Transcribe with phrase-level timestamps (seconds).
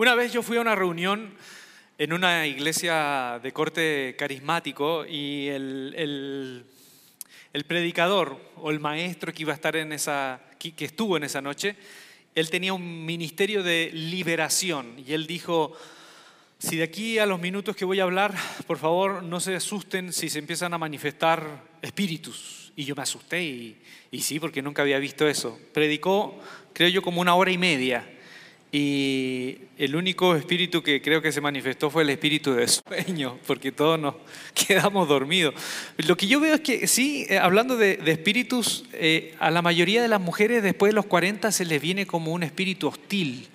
[0.00, 1.34] Una vez yo fui a una reunión
[1.98, 6.64] en una iglesia de corte carismático y el,
[7.52, 11.42] el- predicador o el maestro que iba a estar en esa, que, estuvo en esa
[11.42, 11.76] noche,
[12.34, 15.76] él tenía un ministerio de liberación y él dijo,
[16.58, 18.34] si de aquí a los minutos que voy a hablar,
[18.66, 22.72] por favor no se asusten si se empiezan a manifestar espíritus.
[22.74, 25.60] Y yo me asusté y sí, porque nunca había visto eso.
[25.74, 26.40] Predicó,
[26.72, 28.16] creo yo, como una hora y media.
[28.72, 33.72] Y el único espíritu que creo que se manifestó fue el espíritu de sueño, porque
[33.72, 34.14] todos nos
[34.54, 35.54] quedamos dormidos.
[35.96, 40.00] Lo que yo veo es que, sí, eh, hablando de, espíritus, eh, a la mayoría
[40.00, 43.48] de las mujeres después de los 40 se les viene como un espíritu hostil,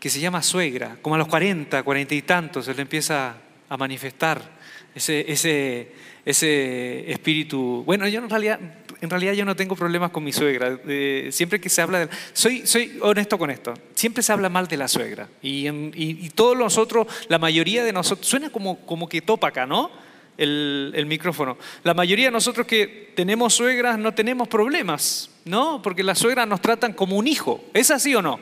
[0.00, 0.98] que se llama suegra.
[1.00, 3.36] Como a los 40, 40 y tantos se le empieza
[3.68, 4.56] a manifestar
[4.96, 5.92] ese, ese,
[6.24, 7.84] ese espíritu.
[7.86, 8.58] Bueno, yo en realidad,
[9.00, 10.78] en realidad yo no tengo problemas con mi suegra.
[10.86, 12.08] Eh, siempre que se habla de...
[12.32, 13.74] Soy, soy honesto con esto.
[13.94, 15.28] Siempre se habla mal de la suegra.
[15.42, 19.48] Y, en- y- y todos nosotros, la mayoría de nosotros, suena como, como que topa
[19.48, 19.90] acá, ¿no?
[20.38, 21.56] El, el micrófono.
[21.82, 25.80] La mayoría de nosotros que tenemos suegras no tenemos problemas, ¿no?
[25.82, 27.64] Porque las suegras nos tratan como un hijo.
[27.72, 28.38] ¿Es así o no?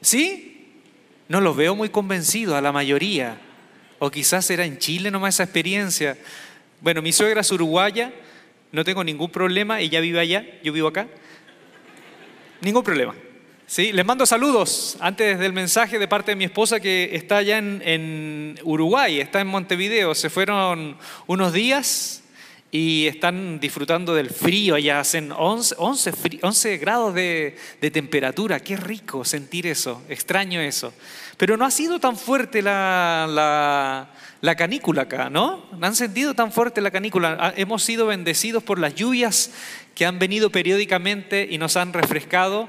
[0.00, 0.66] ¿Sí?
[1.28, 3.38] No los veo muy convencidos a la mayoría.
[3.98, 6.16] O quizás era en Chile nomás esa experiencia.
[6.80, 8.12] Bueno, mi suegra es uruguaya,
[8.72, 11.08] no tengo ningún problema, ella vive allá, yo vivo acá.
[12.60, 13.14] Ningún problema.
[13.66, 13.92] ¿Sí?
[13.92, 17.82] Les mando saludos antes del mensaje de parte de mi esposa que está allá en,
[17.84, 20.14] en Uruguay, está en Montevideo.
[20.14, 22.24] Se fueron unos días
[22.70, 24.74] y están disfrutando del frío.
[24.74, 27.56] Allá hacen 11, 11 fri- 11 grados de,
[27.92, 28.60] temperatura.
[28.60, 30.02] Qué rico sentir eso.
[30.08, 30.92] Extraño eso.
[31.36, 34.10] Pero no ha sido tan fuerte la, la-
[34.40, 35.64] la canícula acá, ¿no?
[35.76, 37.36] ¿No han sentido tan fuerte la canícula?
[37.40, 39.50] Ah, Hemos sido bendecidos por las lluvias
[39.94, 42.68] que han venido periódicamente y nos han refrescado.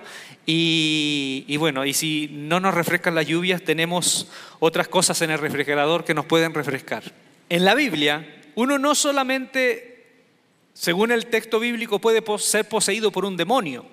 [0.51, 6.05] Y bueno, y si no nos refrescan las lluvias, tenemos otras cosas en el refrigerador
[6.05, 7.03] que nos pueden refrescar.
[7.49, 10.05] En la Biblia, uno no solamente,
[10.73, 13.85] según el texto bíblico, puede ser poseído por un demonio.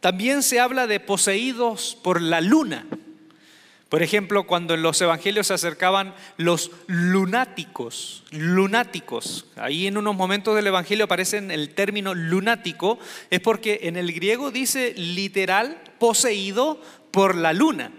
[0.00, 2.86] También se habla de poseídos por la luna.
[3.88, 10.54] Por ejemplo, cuando en los evangelios se acercaban los lunáticos, lunáticos, ahí en unos momentos
[10.54, 12.98] del evangelio aparece el término lunático,
[13.30, 17.90] es porque en el griego dice literal poseído por la luna.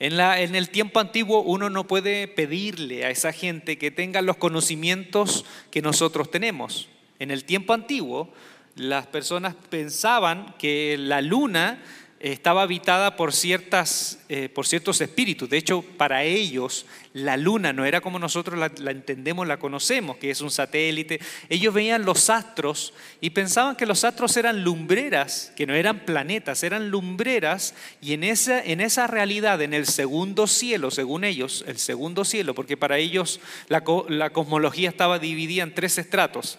[0.00, 5.44] En, el tiempo antiguo uno no puede pedirle a esa gente que tenga los conocimientos
[5.70, 6.88] que nosotros tenemos.
[7.18, 8.32] En el tiempo antiguo
[8.76, 11.82] las personas pensaban que la luna
[12.20, 15.48] estaba habitada por, ciertas, eh, por ciertos espíritus.
[15.48, 20.30] De hecho, para ellos la luna no era como nosotros la, entendemos, la conocemos, que
[20.30, 21.18] es un satélite.
[21.48, 22.92] Ellos veían los astros
[23.22, 27.74] y pensaban que los astros eran lumbreras, que no eran planetas, eran lumbreras.
[28.02, 32.54] Y en esa, en esa realidad, en el segundo cielo, según ellos, el segundo cielo,
[32.54, 36.58] porque para ellos la cosmología estaba dividida en tres estratos.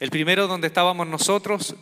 [0.00, 1.76] El primero donde estábamos nosotros,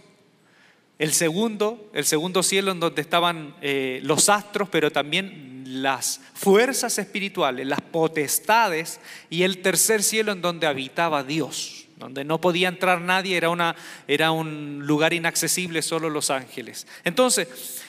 [0.98, 6.98] el segundo, el segundo cielo en donde estaban eh, los astros, pero también las fuerzas
[6.98, 13.00] espirituales, las potestades, y el tercer cielo en donde habitaba Dios, donde no podía entrar
[13.00, 13.74] nadie, era, una,
[14.06, 16.86] era un lugar inaccesible, solo los ángeles.
[17.04, 17.82] Entonces,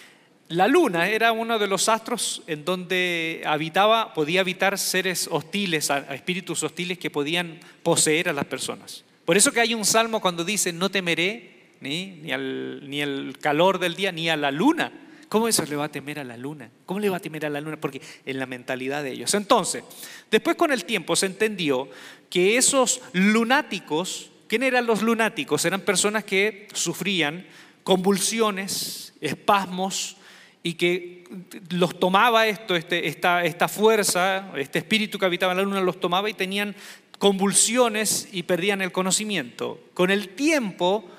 [0.50, 6.64] la luna era uno de los astros en donde habitaba, podía habitar seres hostiles, espíritus
[6.64, 9.04] hostiles que podían poseer a las personas.
[9.26, 11.53] Por eso que hay un salmo cuando dice, no temeré
[11.84, 14.92] ni, ni, al, el calor del día, ni a la luna.
[15.28, 16.70] ¿Cómo eso le va a temer a la luna?
[16.86, 17.80] ¿Cómo le va a temer a la luna?
[17.80, 19.34] Porque en la mentalidad de ellos.
[19.34, 19.84] Entonces,
[20.32, 21.90] después con el tiempo se entendió
[22.30, 25.66] que esos lunáticos, ¿quién eran los lunáticos?
[25.66, 27.46] Eran personas que sufrían
[27.84, 30.18] convulsiones, espasmos,
[30.64, 31.26] y que
[31.72, 36.00] los tomaba esto, este, esta, esta fuerza, este espíritu que habitaba en la luna los
[36.00, 36.76] tomaba y tenían
[37.20, 39.80] convulsiones y perdían el conocimiento.
[39.94, 41.10] Con el tiempo,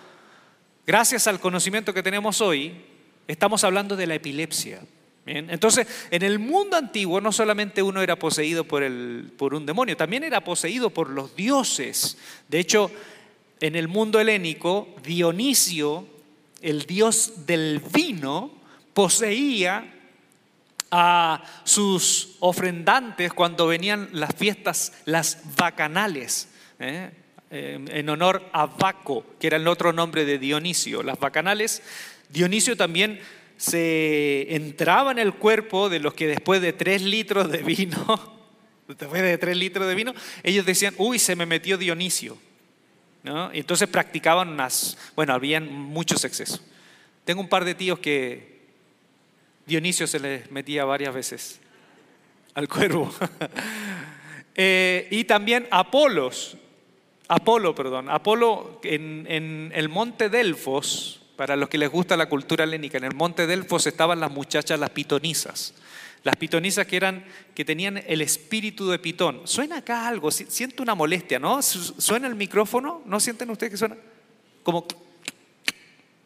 [0.87, 2.75] gracias al conocimiento que tenemos hoy,
[3.27, 4.81] estamos hablando de la epilepsia.
[5.27, 9.97] Entonces, en el mundo antiguo no solamente uno era poseído por, el, por un demonio,
[9.97, 12.19] también era poseído por los dioses.
[12.49, 12.91] De hecho,
[13.61, 16.07] en el mundo helénico, Dionisio,
[16.61, 18.51] el dios del vino,
[18.93, 19.91] poseía
[20.91, 26.49] a sus ofrendantes cuando venían las fiestas, las bacanales,
[26.79, 27.11] ¿eh?
[27.57, 31.05] Eh, en honor a Baco, que era el otro nombre de Dionisio.
[31.05, 31.83] Las bacanales,
[32.29, 33.21] Dionisio también
[33.57, 38.37] se entraba en el cuerpo de los que después de tres litros de vino,
[38.89, 42.37] después de tres litros de vino, ellos decían, uy, se me metió Dionisio.
[43.23, 43.53] ¿no?
[43.53, 46.61] Entonces practicaban unas, bueno, habían muchos excesos.
[47.25, 48.65] Tengo un par de tíos que
[49.65, 51.61] Dionisio se les metía varias veces
[52.55, 53.15] al cuervo.
[54.57, 56.57] Eh, y también Apolos,
[57.29, 62.99] Apolo, perdón, Apolo en, el monte Delfos, para los que les gusta la cultura helénica,
[62.99, 65.75] en el monte Delfos estaban las muchachas, las pitonisas.
[66.23, 67.25] Las pitonisas que eran,
[67.55, 69.43] que tenían el espíritu de pitón.
[69.45, 71.61] Suena acá algo, siento una molestia, ¿no?
[71.61, 73.03] ¿Suena el micrófono?
[73.05, 73.97] ¿No sienten ustedes que suena?
[74.63, 74.87] Como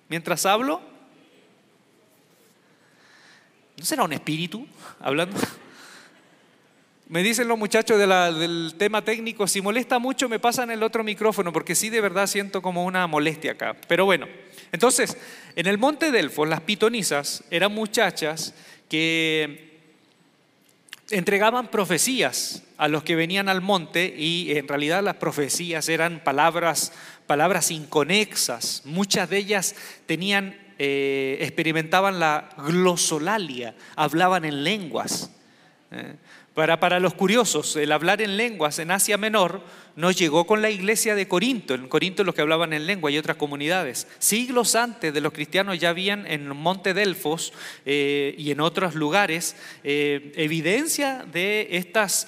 [0.08, 0.80] mientras hablo.
[3.76, 4.66] ¿No será un espíritu
[5.00, 5.36] hablando?
[7.08, 11.55] Me dicen los muchachos del tema técnico, si molesta mucho me pasan el otro micrófono,
[11.55, 13.75] porque sí de verdad siento como una molestia acá.
[13.88, 14.26] Pero bueno,
[14.72, 15.16] entonces,
[15.56, 18.52] en el monte Delfos, las pitonisas eran muchachas
[18.90, 19.78] que
[21.08, 26.93] entregaban profecías a los que venían al monte y en realidad las profecías eran palabras,
[27.26, 28.82] palabras inconexas.
[28.84, 35.31] Muchas de ellas tenían, eh, experimentaban la glosolalia, hablaban en lenguas.
[35.90, 36.16] ¿eh?
[36.58, 39.62] Para, los curiosos, el hablar en lenguas en Asia Menor
[39.94, 43.16] no llegó con la iglesia de Corinto, en Corinto los que hablaban en lengua y
[43.16, 44.08] otras comunidades.
[44.19, 47.52] Siglos antes de los cristianos ya habían en Monte Delfos
[47.87, 52.26] eh, y en otros lugares eh, evidencia de estas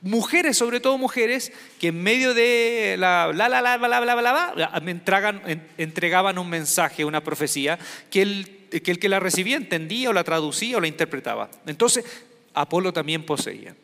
[0.00, 1.50] mujeres, sobre todo mujeres,
[1.80, 7.80] que en medio de la la la la la la, entregaban un mensaje, una profecía,
[8.12, 11.50] que el, que el que la recibía entendía o la traducía o la interpretaba.
[11.66, 12.04] Entonces,
[12.54, 13.74] Apolo también poseía.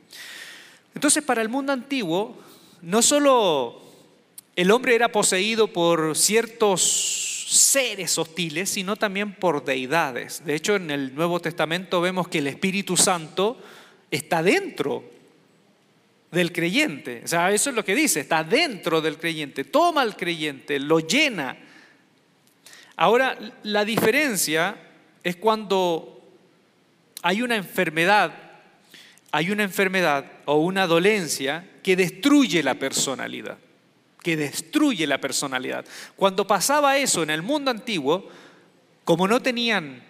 [0.95, 2.37] Entonces, para el mundo antiguo,
[2.83, 3.83] no solo
[4.57, 10.45] el hombre era poseído por ciertos seres hostiles, sino también por deidades.
[10.45, 13.59] De hecho, en el Nuevo Testamento vemos que el Espíritu Santo
[14.11, 15.05] está dentro
[16.31, 17.23] del creyente.
[17.25, 21.01] O sea, eso es lo que dice, está dentro del creyente, toma al creyente, lo
[21.01, 21.57] llena.
[22.97, 24.77] Ahora, la diferencia
[25.23, 26.21] es cuando
[27.23, 28.48] hay una enfermedad
[29.31, 33.59] hay una enfermedad o una dolencia que destruye la personalidad,
[34.23, 35.85] que destruye la personalidad.
[36.17, 38.29] Cuando pasaba eso en el mundo antiguo,
[39.05, 40.03] como no tenían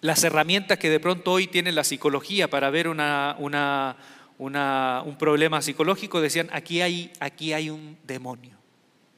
[0.00, 6.20] las herramientas que de pronto hoy tiene la psicología para ver una, un problema psicológico,
[6.20, 8.56] decían, aquí hay, aquí hay un demonio,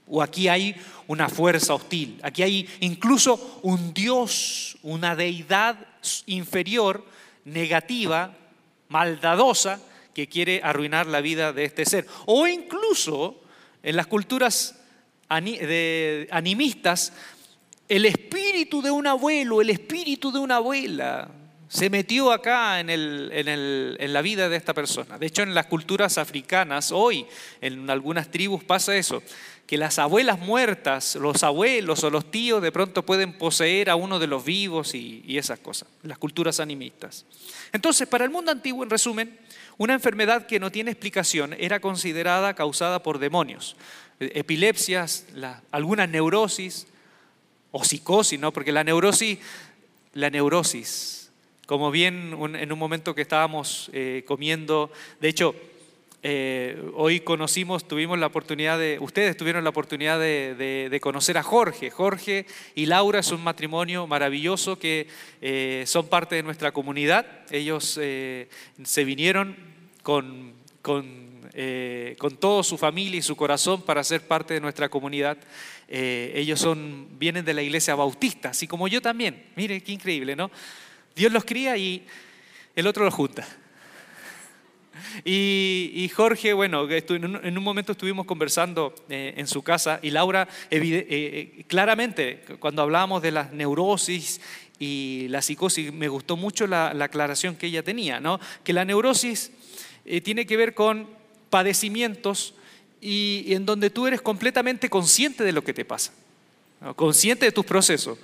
[0.09, 0.75] o aquí hay
[1.07, 5.77] una fuerza hostil, aquí hay incluso un Dios, una deidad
[6.27, 7.05] inferior,
[7.45, 8.35] negativa,
[8.91, 9.81] maldadosa
[10.13, 12.07] que quiere arruinar la vida de este ser.
[12.27, 13.41] O incluso
[13.83, 14.79] en las culturas
[15.29, 17.13] animistas,
[17.89, 21.31] el espíritu de un abuelo, el espíritu de una abuela,
[21.71, 25.19] se metió acá en, en, la vida de esta persona.
[25.19, 27.25] De hecho, en las culturas africanas, hoy,
[27.61, 29.23] en algunas tribus pasa eso,
[29.69, 34.19] que las abuelas muertas, los abuelos o los tíos de pronto pueden poseer a uno
[34.19, 37.25] de los vivos y, esas cosas, las culturas animistas.
[37.73, 39.39] Entonces, para el mundo antiguo, en resumen,
[39.79, 43.77] una enfermedad que no tiene explicación era considerada causada por demonios,
[44.19, 45.27] epilepsias,
[45.71, 46.89] algunas neurosis
[47.71, 48.53] o psicosis, ¿no?
[48.53, 49.39] Porque la neurosis,
[50.15, 51.20] la neurosis,
[51.71, 54.91] como bien en un momento que estábamos eh, comiendo,
[55.21, 55.55] de hecho,
[56.21, 61.91] eh, hoy conocimos, tuvimos la oportunidad de, ustedes tuvieron la oportunidad de, conocer a Jorge.
[61.91, 62.45] Jorge
[62.75, 65.07] y Laura es un matrimonio maravilloso que
[65.43, 67.25] eh, son parte de nuestra comunidad.
[67.53, 69.55] Ellos se vinieron
[70.03, 71.41] con, con,
[72.19, 75.39] con toda su familia y su corazón para ser parte de nuestra comunidad.
[75.87, 79.45] ellos son, vienen de la iglesia bautista, así como yo también.
[79.55, 80.51] Mire, qué increíble, ¿no?
[81.21, 82.03] Dios los cría y
[82.75, 83.47] el otro los junta.
[85.23, 90.81] Y, Jorge, bueno, en un momento estuvimos conversando eh, en su casa y Laura, eh,
[90.81, 94.41] eh, claramente, cuando hablábamos de las neurosis
[94.79, 98.41] y la psicosis, me gustó mucho la, aclaración que ella tenía, ¿no?
[98.65, 99.53] que la neurosis
[100.25, 101.07] tiene que ver con
[101.51, 102.55] padecimientos
[103.03, 106.15] y, en donde tú eres completamente consciente de lo que te pasa,
[106.97, 108.17] consciente de tus procesos.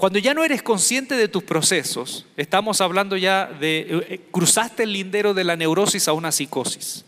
[0.00, 4.94] Cuando ya no eres consciente de tus procesos, estamos hablando ya de, eh, cruzaste el
[4.94, 7.04] lindero de la neurosis a una psicosis.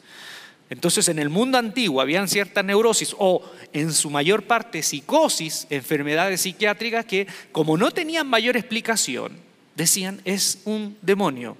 [0.68, 6.42] Entonces en el mundo antiguo habían ciertas neurosis o en su mayor parte psicosis, enfermedades
[6.42, 9.38] psiquiátricas que como no tenían mayor explicación,
[9.74, 11.56] decían es un demonio.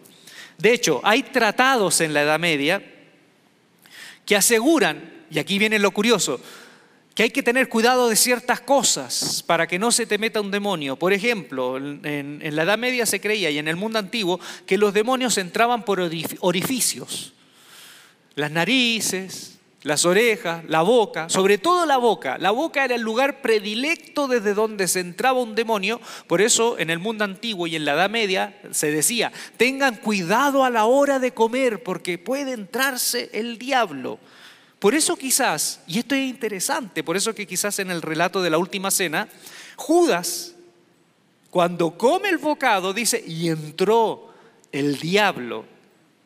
[0.58, 2.82] De hecho, hay tratados en la Edad Media
[4.26, 6.42] que aseguran, y aquí viene lo curioso,
[7.14, 10.50] que hay que tener cuidado de ciertas cosas para que no se te meta un
[10.50, 10.97] demonio.
[10.97, 14.95] Por ejemplo, en, la Edad Media se creía y en el mundo antiguo que los
[14.95, 16.00] demonios entraban por
[16.40, 17.35] orificios,
[18.35, 22.38] las narices, las orejas, la boca, sobre todo la boca.
[22.38, 26.00] La boca era el lugar predilecto desde donde se entraba un demonio.
[26.28, 30.64] Por eso en el mundo antiguo y en la Edad Media se decía, tengan cuidado
[30.64, 34.19] a la hora de comer porque puede entrarse el diablo.
[34.82, 38.50] Por eso quizás, y esto es interesante, por eso que quizás en el relato de
[38.50, 39.28] la última cena,
[39.76, 40.56] Judas,
[41.50, 44.34] cuando come el bocado, dice, y entró
[44.72, 45.66] el diablo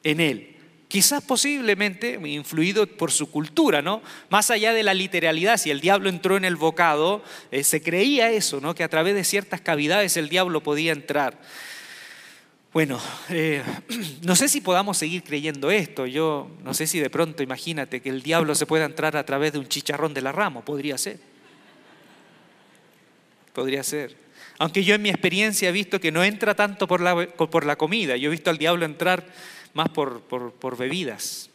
[0.02, 0.56] en él.
[0.88, 4.00] Quizás posiblemente influido por su cultura, ¿no?
[4.30, 8.30] Más allá de la literalidad, si el diablo entró en el bocado, eh, se creía
[8.30, 8.74] eso, ¿no?
[8.74, 11.38] Que a través de ciertas cavidades el diablo podía entrar.
[12.76, 13.62] Bueno, eh,
[14.20, 16.04] no sé si podamos seguir creyendo esto.
[16.04, 19.54] Yo no sé si de pronto, imagínate, que el diablo se pueda entrar a través
[19.54, 20.62] de un chicharrón de la rama.
[20.62, 21.18] Podría ser.
[23.54, 24.14] Podría ser.
[24.58, 27.76] Aunque yo en mi experiencia he visto que no entra tanto por la, por la
[27.76, 28.14] comida.
[28.18, 29.24] Yo he visto al diablo entrar
[29.72, 31.48] más por, por, bebidas.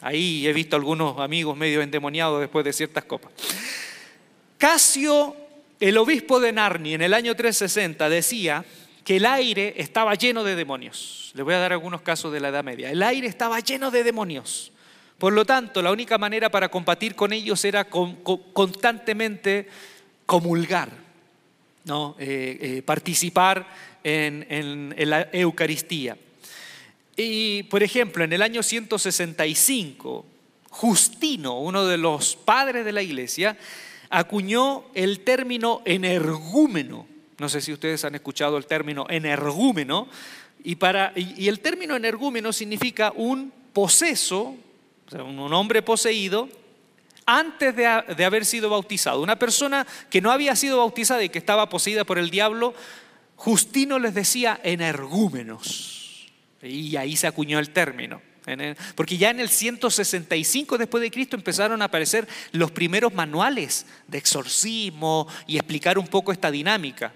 [0.00, 3.32] Ahí he visto algunos amigos medio endemoniados después de ciertas copas.
[4.56, 5.34] Casio,
[5.80, 8.64] el obispo de Narni, en el año 360 decía
[9.10, 11.32] que el aire estaba lleno de demonios.
[11.34, 12.92] Le voy a dar algunos casos de la Edad Media.
[12.92, 14.70] El aire estaba lleno de demonios.
[15.18, 19.66] Por lo tanto, la única manera para combatir con ellos era constantemente
[20.26, 20.90] comulgar,
[21.86, 22.14] ¿no?
[22.20, 23.66] Eh, eh, participar
[24.04, 26.16] en la Eucaristía.
[27.16, 30.24] Y, por ejemplo, en el año 165,
[30.68, 33.58] Justino, uno de los padres de la iglesia,
[34.08, 37.08] acuñó el término energúmeno.
[37.40, 40.08] No sé si ustedes han escuchado el término energúmeno.
[40.62, 44.54] Y, para, y, el término energúmeno significa un poseso,
[45.06, 46.50] o sea, un hombre poseído,
[47.24, 49.22] antes de, de haber sido bautizado.
[49.22, 52.74] Una persona que no había sido bautizada y que estaba poseída por el diablo,
[53.36, 56.28] Justino les decía energúmenos.
[56.60, 58.20] Y ahí se acuñó el término.
[58.94, 64.18] Porque ya en el 165 después de Cristo empezaron a aparecer los primeros manuales de
[64.18, 67.14] exorcismo y explicar un poco esta dinámica.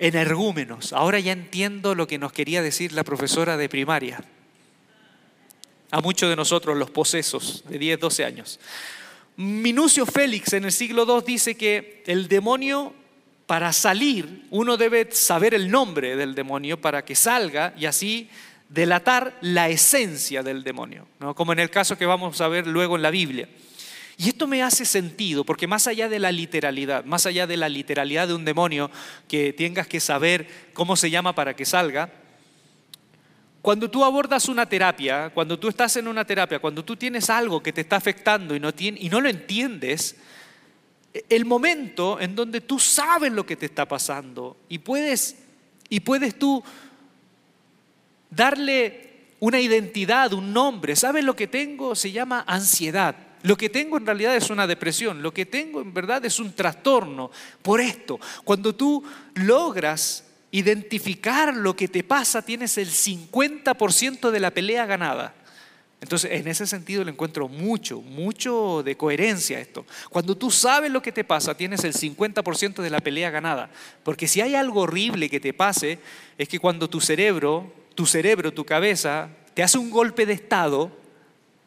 [0.00, 0.94] Energúmenos.
[0.94, 4.24] Ahora ya entiendo lo que nos quería decir la profesora de primaria.
[5.90, 8.60] A muchos de nosotros, los posesos de 10, 12 años.
[9.36, 12.94] Minucio Félix en el siglo II dice que el demonio
[13.46, 18.30] para salir, uno debe saber el nombre del demonio para que salga y así
[18.70, 21.34] delatar la esencia del demonio, ¿no?
[21.34, 23.48] como en el caso que vamos a ver luego en la Biblia.
[24.20, 27.70] Y esto me hace sentido, porque más allá de la literalidad, más allá de la
[27.70, 28.90] literalidad de un demonio,
[29.26, 32.12] que tengas que saber cómo se llama para que salga,
[33.62, 37.62] cuando tú abordas una terapia, cuando tú estás en una terapia, cuando tú tienes algo
[37.62, 40.16] que te está afectando y no, lo entiendes,
[41.30, 45.38] el momento en donde tú sabes lo que te está pasando y puedes,
[45.88, 46.62] y puedes tú
[48.28, 50.94] darle una identidad, un nombre.
[50.94, 51.94] ¿Sabes lo que tengo?
[51.94, 53.29] Se llama ansiedad.
[53.42, 55.22] Lo que tengo en realidad es una depresión.
[55.22, 57.30] Lo que tengo en verdad es un trastorno.
[57.62, 59.02] Por esto, cuando tú
[59.34, 65.34] logras identificar lo que te pasa, tienes el 50% de la pelea ganada.
[66.00, 69.84] Entonces, en ese sentido le encuentro mucho, mucho de coherencia a esto.
[70.08, 73.70] Cuando tú sabes lo que te pasa, tienes el 50% de la pelea ganada.
[74.02, 75.98] Porque si hay algo horrible que te pase,
[76.38, 80.90] es que cuando tu cerebro tu cerebro, tu cabeza, te hace un golpe de estado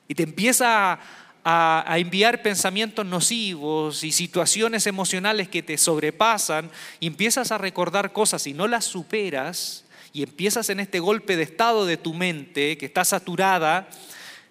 [0.07, 0.99] y te empieza a,
[1.45, 6.71] enviar pensamientos nocivos y situaciones emocionales que te sobrepasan
[7.01, 9.83] empiezas a recordar cosas y no las superas
[10.13, 13.89] y empiezas en este golpe de estado de tu mente que está saturada,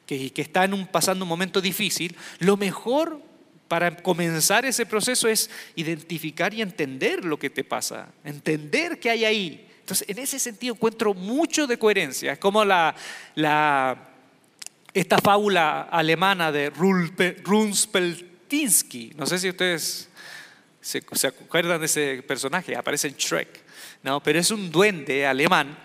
[0.06, 3.22] que, que está en un, pasando un momento difícil, lo mejor
[3.68, 9.24] para comenzar ese proceso es identificar y entender lo que te pasa, entender qué hay
[9.24, 12.32] ahí, entonces, en ese sentido encuentro mucho de coherencia.
[12.34, 12.94] Es como la,
[14.94, 19.12] esta fábula alemana de Runspeltinsky.
[19.16, 20.08] No sé si ustedes
[20.80, 23.62] se, acuerdan de ese personaje, aparece en Shrek.
[24.02, 25.78] No, pero es un duende alemán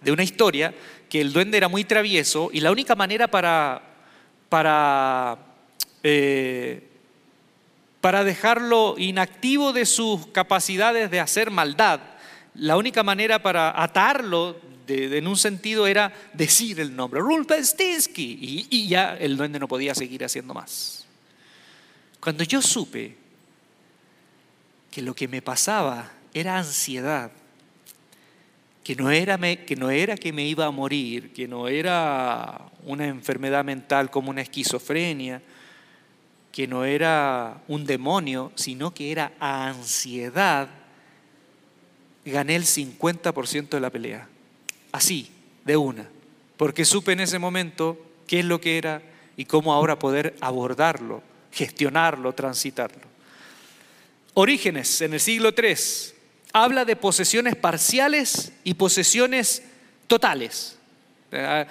[0.00, 0.74] de una historia
[1.08, 3.82] que el duende era muy travieso y la única manera para,
[4.48, 5.38] para,
[6.02, 6.86] eh,
[8.00, 12.00] para dejarlo inactivo de sus capacidades de hacer maldad
[12.54, 14.56] la única manera para atarlo
[14.88, 19.94] en un sentido era decir el nombre, Rulpelstinsky, y, y ya el duende no podía
[19.94, 21.06] seguir haciendo más.
[22.20, 23.16] Cuando yo supe
[24.90, 27.30] que lo que me pasaba era ansiedad,
[28.84, 33.06] que no, era que no era que me iba a morir, que no era una
[33.06, 35.42] enfermedad mental como una esquizofrenia,
[36.50, 40.68] que no era un demonio, sino que era ansiedad,
[42.24, 44.28] gané el 50% de la pelea.
[44.92, 45.30] Así,
[45.64, 46.08] de una.
[46.56, 49.02] Porque supe en ese momento qué es lo que era
[49.36, 53.02] y cómo ahora poder abordarlo, gestionarlo, transitarlo.
[54.34, 55.74] Orígenes, en el siglo III,
[56.52, 59.62] habla de posesiones parciales y posesiones
[60.06, 60.78] totales.
[61.32, 61.66] Eh,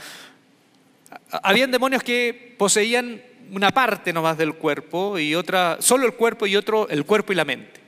[1.32, 3.22] habían demonios que poseían
[3.52, 7.36] una parte nomás del cuerpo y otra, solo el cuerpo y otro el cuerpo y
[7.36, 7.79] la mente.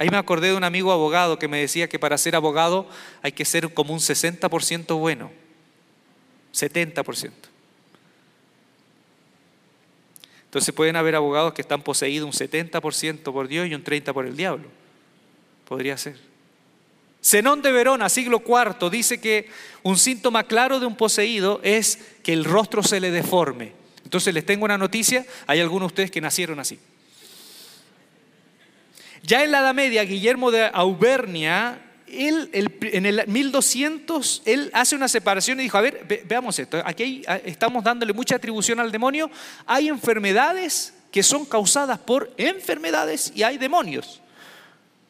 [0.00, 2.88] Ahí me acordé de un amigo abogado que me decía que para ser abogado
[3.20, 5.30] hay que ser como un 60% bueno,
[6.54, 7.30] 70%.
[10.46, 14.24] Entonces pueden haber abogados que están poseídos un 70% por Dios y un 30% por
[14.24, 14.68] el diablo.
[15.68, 16.18] Podría ser.
[17.22, 19.50] Zenón de Verona, siglo IV, dice que
[19.82, 23.74] un síntoma claro de un poseído es que el rostro se le deforme.
[24.02, 26.78] Entonces les tengo una noticia, hay algunos de ustedes que nacieron así.
[29.22, 35.08] Ya en la Edad Media, Guillermo de Auvernia, él, en el 1200, él hace una
[35.08, 39.30] separación y dijo, a ver, veamos esto, aquí estamos dándole mucha atribución al demonio,
[39.66, 44.20] hay enfermedades que son causadas por enfermedades y hay demonios.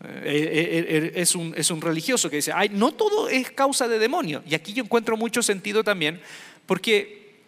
[0.02, 3.98] Eh, eh, eh, es, un, es un religioso que dice, no todo es causa de
[3.98, 4.42] demonio.
[4.46, 6.20] Y aquí yo encuentro mucho sentido también,
[6.64, 7.42] porque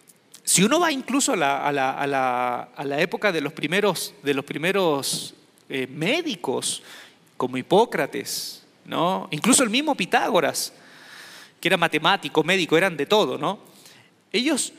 [0.44, 1.36] si uno va incluso a
[1.72, 5.34] la, época de los primeros, de los primeros
[5.72, 6.82] eh, médicos,
[7.36, 9.26] como Hipócrates, ¿no?
[9.30, 10.72] incluso el mismo Pitágoras,
[11.60, 13.58] que era matemático, médico, eran de todo, ¿no?
[14.32, 14.72] Ellos,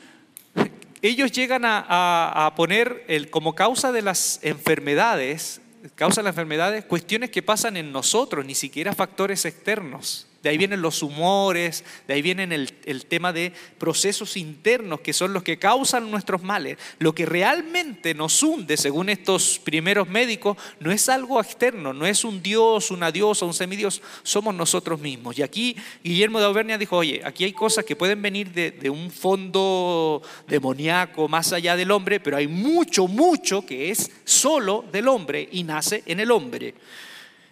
[1.02, 5.60] ellos llegan a, poner el, como causa de las enfermedades,
[5.94, 10.58] causa de las enfermedades, cuestiones que pasan en nosotros, ni siquiera factores externos de ahí
[10.58, 15.58] vienen los humores, de ahí vienen el, tema de procesos internos que son los que
[15.58, 16.76] causan nuestros males.
[16.98, 22.24] Lo que realmente nos hunde, según estos primeros médicos, no es algo externo, no es
[22.24, 25.38] un dios, una diosa, un semidios, somos nosotros mismos.
[25.38, 28.90] Y aquí Guillermo de Auvernia dijo, oye, aquí hay cosas que pueden venir de, de
[28.90, 35.08] un fondo demoníaco más allá del hombre, pero hay mucho, mucho que es solo del
[35.08, 36.74] hombre y nace en el hombre.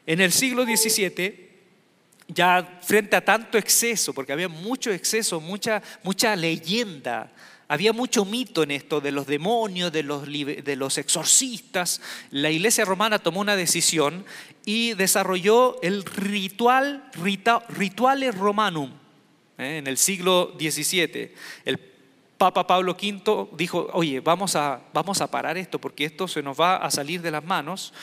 [0.06, 1.51] En el siglo XVII,
[2.34, 7.30] ya frente a tanto exceso, porque había mucho exceso, mucha, mucha leyenda,
[7.68, 12.84] había mucho mito en esto de los demonios, de los, de los exorcistas, la iglesia
[12.84, 14.24] romana tomó una decisión
[14.64, 17.10] y desarrolló el ritual,
[17.68, 18.92] rituales romanum
[19.58, 19.78] ¿eh?
[19.78, 21.32] en el siglo XVII.
[21.64, 21.78] El
[22.36, 26.60] Papa Pablo V dijo, oye, vamos a, vamos a parar esto porque esto se nos
[26.60, 27.94] va a salir de las manos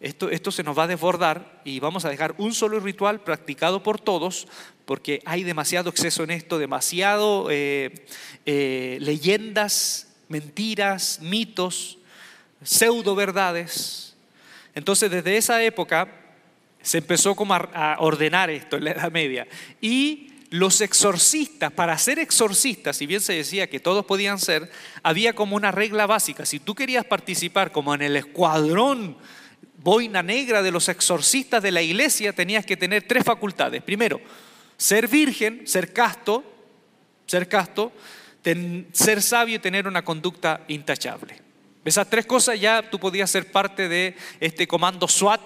[0.00, 4.00] esto, se nos va a desbordar y vamos a dejar un solo ritual practicado por
[4.00, 4.46] todos
[4.84, 8.06] porque hay demasiado exceso en esto, demasiado eh,
[8.46, 11.98] eh, leyendas, mentiras, mitos,
[12.62, 14.16] pseudo verdades.
[14.74, 16.08] Entonces desde esa época
[16.80, 19.48] se empezó como a, ordenar esto en la Edad Media
[19.80, 24.70] y los exorcistas, para ser exorcistas, si bien se decía que todos podían ser,
[25.02, 26.46] había como una regla básica.
[26.46, 29.18] Si tú querías participar como en el escuadrón
[29.82, 33.82] boina negra de los exorcistas de la iglesia, tenías que tener tres facultades.
[33.82, 34.20] Primero,
[34.76, 36.44] ser virgen, ser casto,
[37.26, 37.92] ser casto,
[38.92, 41.40] ser sabio y tener una conducta intachable.
[41.84, 45.40] Esas tres cosas ya tú podías ser parte de este comando SWAT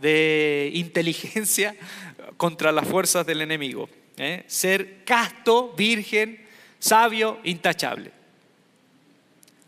[0.00, 1.74] de inteligencia
[2.36, 3.88] contra las fuerzas del enemigo.
[4.16, 4.44] ¿eh?
[4.46, 6.44] Ser casto, virgen,
[6.78, 8.10] sabio, intachable.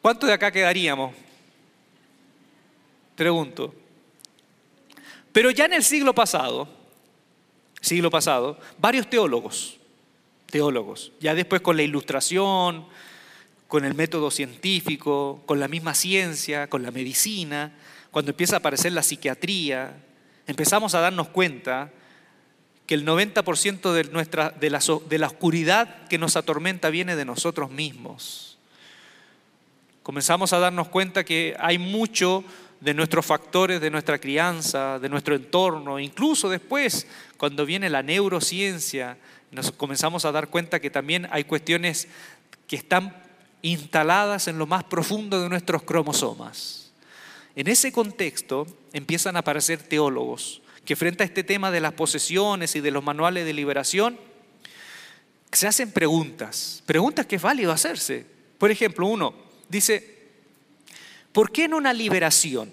[0.02, 1.14] ¿Cuánto de acá quedaríamos?
[3.16, 3.74] Pregunto.
[5.38, 6.66] Pero ya en el siglo pasado,
[7.80, 9.76] siglo pasado, varios teólogos,
[10.46, 12.84] teólogos, ya después con la ilustración,
[13.68, 17.72] con el método científico, con la misma ciencia, con la medicina,
[18.10, 20.04] cuando empieza a aparecer la psiquiatría,
[20.48, 21.92] empezamos a darnos cuenta
[22.86, 27.24] que el 90% de, nuestra, de, la, de la oscuridad que nos atormenta viene de
[27.24, 28.58] nosotros mismos.
[30.02, 32.42] Comenzamos a darnos cuenta que hay mucho
[32.80, 39.16] de nuestros factores, de nuestra crianza, de nuestro entorno, incluso después, cuando viene la neurociencia,
[39.50, 42.08] nos comenzamos a dar cuenta que también hay cuestiones
[42.66, 43.16] que están
[43.62, 46.92] instaladas en lo más profundo de nuestros cromosomas.
[47.56, 52.74] En ese contexto empiezan a aparecer teólogos que frente a este tema de las posesiones
[52.76, 54.18] y de los manuales de liberación,
[55.52, 58.24] se hacen preguntas, preguntas que es válido hacerse.
[58.56, 59.34] Por ejemplo, uno
[59.68, 60.17] dice,
[61.32, 62.72] ¿Por qué en una liberación,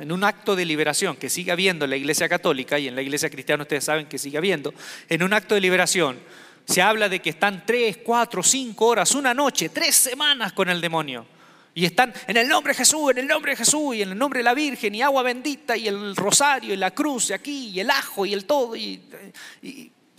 [0.00, 3.02] en un acto de liberación que sigue habiendo en la Iglesia Católica y en la
[3.02, 4.72] Iglesia Cristiana ustedes saben que sigue habiendo,
[5.08, 6.18] en un acto de liberación
[6.64, 10.80] se habla de que están tres, cuatro, cinco horas, una noche, tres semanas con el
[10.80, 11.26] demonio?
[11.74, 14.18] Y están en el nombre de Jesús, en el nombre de Jesús, y en el
[14.18, 17.68] nombre de la Virgen, y agua bendita, y el rosario, y la cruz, y aquí,
[17.70, 19.02] y el ajo, y el todo, y,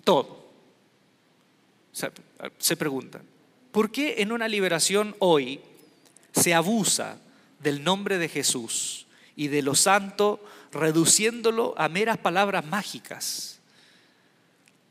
[0.03, 0.51] todo.
[1.91, 3.23] se preguntan,
[3.71, 5.61] ¿por qué en una liberación hoy
[6.33, 7.17] se abusa
[7.65, 10.39] del nombre de Jesús y de lo santo,
[10.71, 13.55] reduciéndolo a meras palabras mágicas.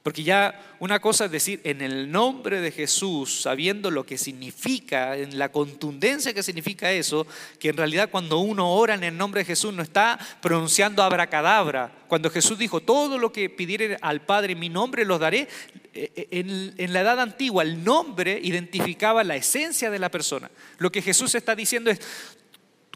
[0.04, 5.16] Porque ya una cosa es decir en el nombre de Jesús, sabiendo lo que significa,
[5.16, 7.26] en la contundencia que significa eso,
[7.58, 11.90] que en realidad cuando uno ora en el nombre de Jesús no está pronunciando abracadabra.
[12.06, 15.48] Cuando Jesús dijo, todo lo que pidiere al Padre en mi nombre los daré,
[15.94, 20.50] eh, eh, en, en la edad antigua el nombre identificaba la esencia de la persona.
[20.76, 22.00] Lo que Jesús está diciendo es,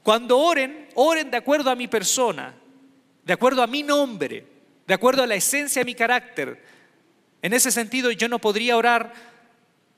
[0.09, 2.55] cuando oren, oren de acuerdo a mi persona,
[3.27, 4.43] de acuerdo a mi nombre,
[4.87, 6.65] de acuerdo a la esencia de mi carácter
[7.43, 9.13] en ese sentido, yo no podría orar,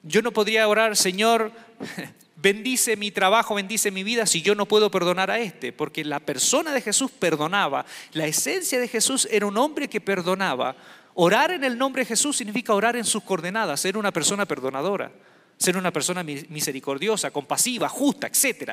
[0.02, 1.52] yo no podría orar, Señor,
[2.34, 6.18] bendice mi trabajo, bendice mi vida, si yo no puedo perdonar a este, porque la
[6.18, 10.74] persona de Jesús perdonaba, la esencia de Jesús era un hombre que perdonaba.
[11.14, 15.12] Orar en el nombre de Jesús significa orar en sus coordenadas, ser una persona perdonadora,
[15.56, 18.72] ser una persona misericordiosa, compasiva, justa, etc.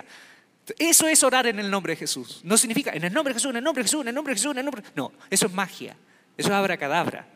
[0.78, 2.42] Eso es orar en el nombre de Jesús.
[2.44, 4.34] No significa en el nombre de Jesús, en el nombre de Jesús, en el nombre
[4.34, 4.84] de Jesús, en el nombre.
[4.96, 5.96] No, eso es magia.
[6.38, 7.28] Eso es abracadabra.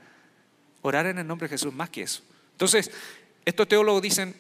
[0.82, 2.22] Orar en el nombre de Jesús más que eso.
[2.52, 2.92] Entonces,
[3.46, 4.36] estos teólogos dicen,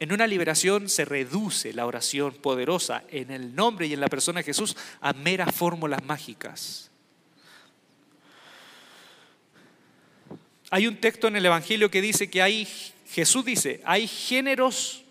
[0.00, 4.40] en una liberación se reduce la oración poderosa en el nombre y en la persona
[4.40, 6.90] de Jesús a meras fórmulas mágicas.
[10.70, 12.68] Hay un texto en el Evangelio que dice que hay,
[13.10, 15.04] Jesús dice, hay géneros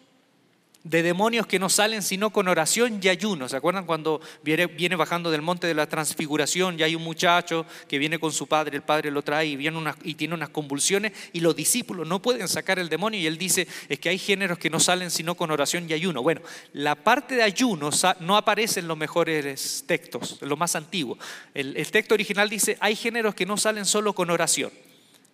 [0.83, 3.49] de demonios que no salen sino con oración y ayuno.
[3.49, 7.97] ¿Se acuerdan cuando viene, bajando del monte de la transfiguración y hay un muchacho que
[7.97, 11.39] viene con su padre, el padre lo trae y, viene y tiene unas convulsiones y
[11.41, 14.69] los discípulos no pueden sacar el demonio y él dice, es que hay géneros que
[14.69, 16.23] no salen sino con oración y ayuno.
[16.23, 16.41] Bueno,
[16.73, 17.89] la parte de ayuno
[18.21, 21.17] no aparece en los mejores textos, en los más antiguos.
[21.53, 24.71] el texto original dice, hay géneros que no salen solo con oración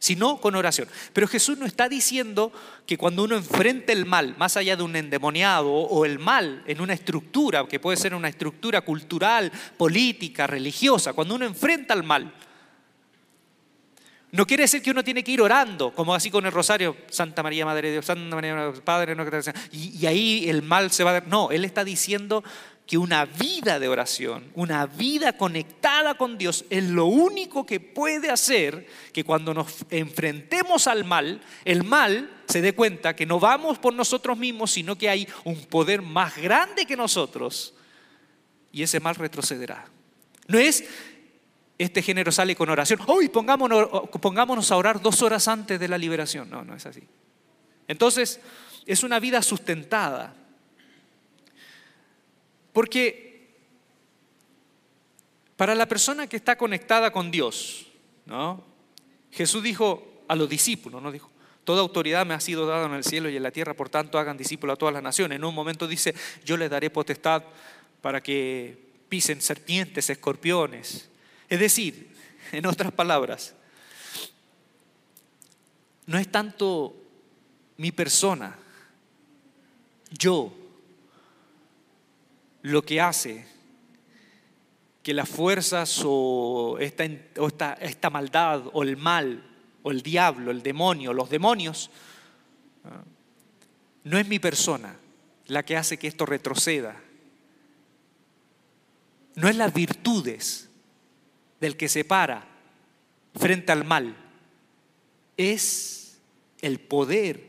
[0.04, 0.90] sino con oración.
[1.14, 2.52] Pero Jesús no está diciendo
[2.86, 6.82] que cuando uno enfrenta el mal, más allá de un endemoniado o el mal en
[6.82, 12.34] una estructura, que puede ser una estructura cultural, política, religiosa, cuando uno enfrenta el mal,
[14.34, 17.42] no quiere decir que uno tiene que ir orando, como así con el rosario, Santa
[17.42, 19.16] María Madre de Dios, Santa María Padre,
[19.72, 21.22] y, y ahí el mal se va a...
[21.22, 22.44] No, Él está diciendo
[22.86, 28.30] que una vida de oración, una vida conectada con Dios es lo único que puede
[28.30, 33.80] hacer que cuando nos enfrentemos al mal, el mal se dé cuenta que no vamos
[33.80, 37.74] por nosotros mismos, sino que hay un poder más grande que nosotros
[38.72, 39.86] y ese mal retrocederá.
[40.48, 40.84] No es
[41.78, 45.98] este género sale con oración, hoy pongámonos, pongámonos a orar dos horas antes de la
[45.98, 46.50] liberación.
[46.50, 47.02] No, no es así.
[47.88, 48.40] Entonces,
[48.86, 50.36] es una vida sustentada
[52.74, 53.48] porque
[55.56, 57.88] para la persona que está conectada con Dios,
[58.26, 58.64] ¿no?
[59.32, 61.12] Jesús dijo a los discípulos, ¿no?
[61.12, 61.30] Dijo,
[61.64, 64.20] Toda autoridad me ha sido dada en el cielo y en la tierra, por tanto
[64.20, 65.38] hagan discípulos a todas las naciones.
[65.38, 67.44] En un momento dice, yo les daré potestad
[68.02, 71.10] para que pisen serpientes, escorpiones.
[71.48, 72.10] Es decir,
[72.52, 73.54] en otras palabras,
[76.06, 76.96] no es tanto
[77.78, 78.58] mi persona,
[80.12, 80.54] yo,
[82.64, 83.46] lo que hace
[85.04, 87.04] que las fuerzas o esta,
[87.74, 89.44] esta, maldad o el mal
[89.84, 91.92] o el diablo, el demonio, los demonios,
[92.86, 93.04] ah,
[94.06, 94.96] no es mi persona
[95.48, 97.02] la que hace que esto retroceda.
[99.36, 100.70] No es las virtudes
[101.60, 102.48] del que se para
[103.36, 104.16] frente al mal.
[105.36, 106.18] Es
[106.62, 107.44] el poder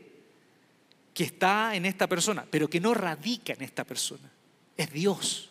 [1.13, 4.34] que está en esta persona, pero que no radica en esta persona
[4.77, 5.49] es Dios.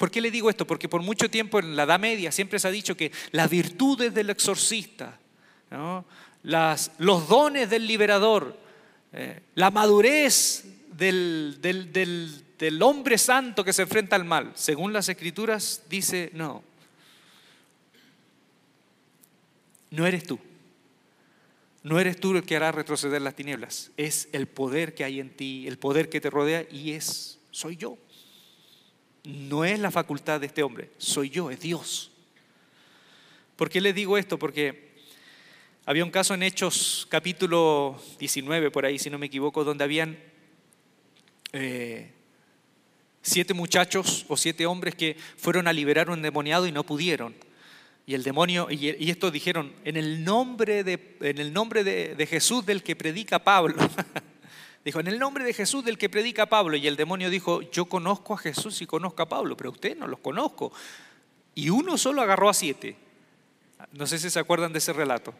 [0.00, 0.66] ¿Por qué le digo esto?
[0.66, 4.14] Porque por mucho tiempo en la Edad Media siempre se ha dicho que las virtudes
[4.14, 5.18] del exorcista,
[6.42, 8.58] los dones del liberador,
[9.12, 15.82] eh, la madurez del, del hombre santo que se enfrenta al mal, según las escrituras,
[15.88, 16.62] dice, no,
[19.90, 20.38] no eres tú.
[21.82, 25.30] No eres tú el que hará retroceder las tinieblas, es el poder que hay en
[25.30, 27.98] ti, el poder que te rodea y es soy yo.
[29.24, 32.10] No es la facultad de este hombre, soy yo, es Dios.
[33.56, 34.38] ¿Por qué les digo esto?
[34.38, 34.90] Porque
[35.84, 40.18] había un caso en Hechos capítulo 19, por ahí, si no me equivoco, donde habían
[41.52, 42.12] eh,
[43.20, 47.34] siete muchachos o siete hombres que fueron a liberar un endemoniado y no pudieron.
[48.06, 52.64] Y el demonio, y, estos dijeron, en el nombre, de, en el nombre de Jesús
[52.64, 53.76] del que predica Pablo.
[54.84, 56.76] Dijo, en el nombre de Jesús del que predica Pablo.
[56.76, 60.06] Y el demonio dijo, yo conozco a Jesús y conozco a Pablo, pero usted no
[60.06, 60.72] los conozco.
[61.54, 62.96] Y uno solo agarró a siete.
[63.92, 65.34] No sé si se acuerdan de ese relato.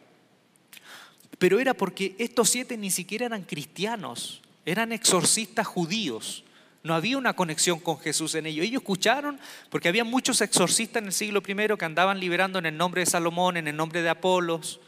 [1.39, 6.43] Pero era porque estos siete ni siquiera eran cristianos, eran exorcistas judíos.
[6.83, 8.65] No había una conexión con Jesús en ellos.
[8.65, 12.77] Ellos escucharon porque había muchos exorcistas en el siglo I que andaban liberando en el
[12.77, 14.79] nombre de Salomón, en el nombre de Apolos.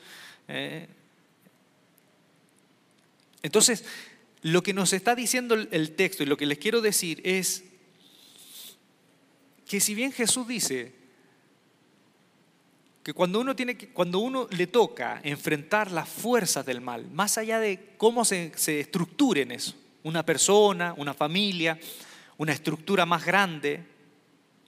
[0.48, 0.88] Eh.
[3.44, 3.86] Entonces,
[4.43, 7.63] lo que nos está diciendo el texto y lo que les quiero decir es
[9.67, 10.93] que si bien Jesús dice
[13.01, 17.60] que cuando uno, tiene cuando uno le toca enfrentar las fuerzas del mal, más allá
[17.60, 21.79] de cómo se, se estructuren eso, una persona, una familia,
[22.38, 23.84] una estructura más grande,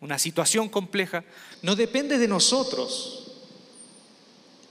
[0.02, 1.24] una situación compleja,
[1.62, 3.22] no depende de nosotros.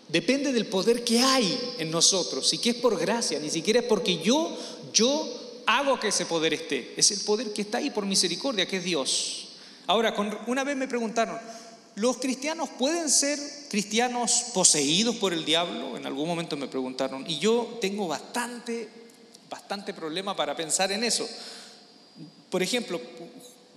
[0.08, 3.86] Depende del poder que hay en nosotros y que es por gracia, ni siquiera es
[3.86, 4.56] porque yo,
[4.94, 6.94] yo hago que ese poder esté.
[6.96, 9.48] Es el poder que está ahí por misericordia, que es Dios.
[9.86, 10.14] Ahora,
[10.46, 11.38] una vez me preguntaron,
[11.96, 15.98] ¿los cristianos pueden ser cristianos poseídos por el diablo?
[15.98, 17.28] En algún momento me preguntaron.
[17.28, 19.04] Y yo tengo bastante
[19.54, 21.28] bastante problema para pensar en eso.
[22.50, 23.00] Por ejemplo,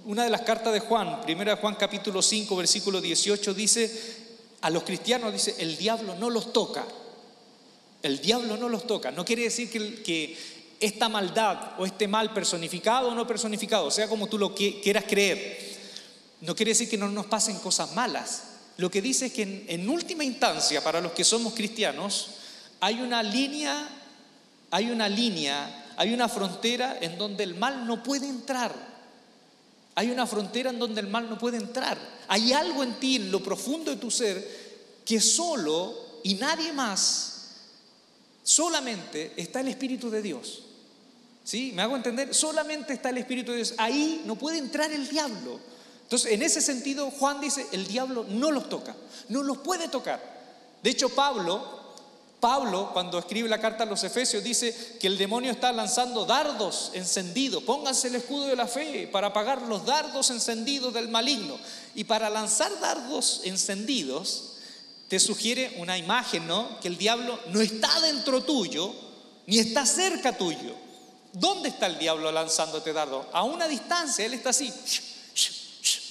[0.06, 3.92] una de las cartas de Juan, primera Juan capítulo 5, versículo 18, dice,
[4.62, 6.86] a los cristianos dice, el diablo no los toca.
[8.02, 9.12] El diablo no los toca.
[9.12, 10.38] No quiere decir que, que
[10.80, 15.78] esta maldad o este mal personificado o no personificado, sea como tú lo quieras creer,
[16.42, 18.44] no quiere decir que no nos pasen cosas malas.
[18.78, 22.30] Lo que dice es que en, en última instancia, para los que somos cristianos,
[22.80, 23.90] hay una línea
[24.72, 28.74] hay una línea, hay una frontera en donde el mal no puede entrar.
[29.96, 31.98] Hay una frontera en donde el mal no puede entrar.
[32.28, 37.52] Hay algo en ti, en lo profundo de tu ser, que solo y nadie más,
[38.44, 40.64] solamente está el Espíritu de Dios.
[41.48, 41.72] ¿Sí?
[41.74, 42.36] ¿Me hago entender?
[42.36, 43.76] Solamente está el Espíritu de Dios.
[43.78, 45.62] Ahí no puede entrar el diablo.
[46.04, 48.96] Entonces, en ese sentido, Juan dice, el diablo no los toca,
[49.30, 50.22] no los puede tocar.
[50.84, 51.78] De hecho, Pablo
[52.40, 56.92] Pablo, cuando escribe la carta a los Efesios, dice que el demonio está lanzando dardos
[56.94, 57.64] encendidos.
[57.64, 61.58] Pónganse el escudo de la fe para apagar los dardos encendidos del maligno.
[61.96, 64.54] Y para lanzar dardos encendidos,
[65.08, 66.80] te sugiere una imagen, ¿no?
[66.80, 68.94] Que el diablo no está dentro tuyo,
[69.48, 70.87] ni está cerca tuyo.
[71.40, 73.28] ¿Dónde está el diablo lanzándote dardos?
[73.32, 74.74] A una distancia, él está así,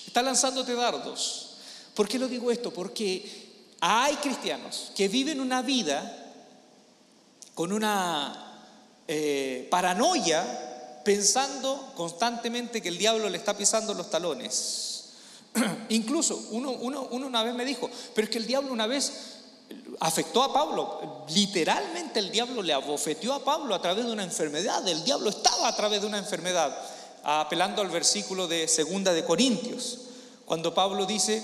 [0.07, 1.57] está lanzándote dardos.
[1.95, 2.73] ¿Por qué lo digo esto?
[2.73, 6.33] Porque hay cristianos que viven una vida
[7.55, 8.63] con una
[9.09, 15.07] eh, paranoia pensando constantemente que el diablo le está pisando los talones.
[15.89, 19.36] Incluso uno, uno, uno una vez me dijo, pero es que el diablo una vez
[20.01, 21.25] afectó a Pablo.
[21.29, 24.87] Literalmente el diablo le abofeteó a Pablo a través de una enfermedad.
[24.87, 26.77] El diablo estaba a través de una enfermedad,
[27.23, 29.99] apelando al versículo de segunda de Corintios,
[30.45, 31.43] cuando Pablo dice,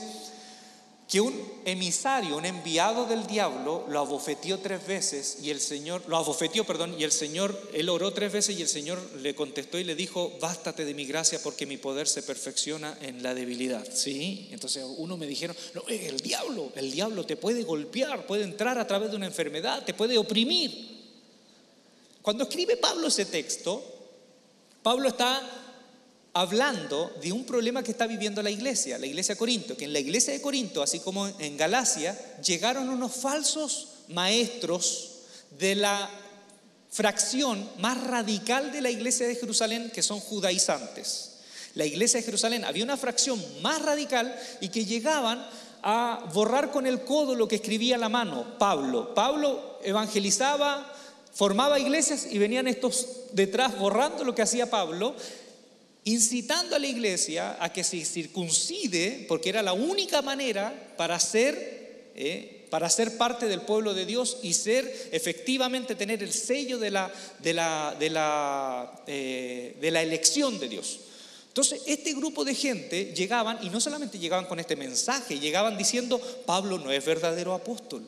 [1.09, 1.35] que un
[1.67, 6.95] emisario, un enviado del diablo, lo abofeteó tres veces y el Señor, lo abofeteó, perdón,
[6.99, 10.33] y el Señor, él oró tres veces y el Señor le contestó y le dijo,
[10.41, 13.87] bástate de mi gracia porque mi poder se perfecciona en la debilidad.
[13.93, 14.49] ¿Sí?
[14.53, 18.87] Entonces uno me dijeron, no, el diablo, el diablo te puede golpear, puede entrar a
[18.87, 21.03] través de una enfermedad, te puede oprimir.
[22.23, 23.85] Cuando escribe Pablo ese texto,
[24.83, 25.62] Pablo está
[26.35, 29.93] hablando de un problema que está viviendo la iglesia, la iglesia de Corinto, que en
[29.93, 35.11] la iglesia de Corinto, así como en Galacia, llegaron unos falsos maestros
[35.59, 36.09] de la
[36.91, 41.33] fracción más radical de la iglesia de Jerusalén, que son judaizantes.
[41.75, 45.47] La iglesia de Jerusalén había una fracción más radical y que llegaban
[45.83, 49.15] a borrar con el codo lo que escribía la mano Pablo.
[49.15, 50.95] Pablo evangelizaba,
[51.33, 55.15] formaba iglesias y venían estos detrás borrando lo que hacía Pablo
[56.05, 62.11] incitando a la iglesia a que se circuncide, porque era la única manera para ser,
[62.17, 66.91] eh, para ser parte del pueblo de Dios y ser efectivamente tener el sello de
[66.91, 67.13] la,
[69.07, 71.01] eh, de la elección de Dios.
[71.49, 76.19] Entonces, este grupo de gente llegaban, y no solamente llegaban con este mensaje, llegaban diciendo,
[76.47, 78.03] Pablo no es verdadero apóstol.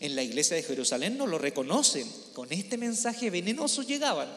[0.00, 2.10] En la iglesia de Jerusalén no lo reconocen.
[2.32, 4.28] Con este mensaje venenoso llegaban.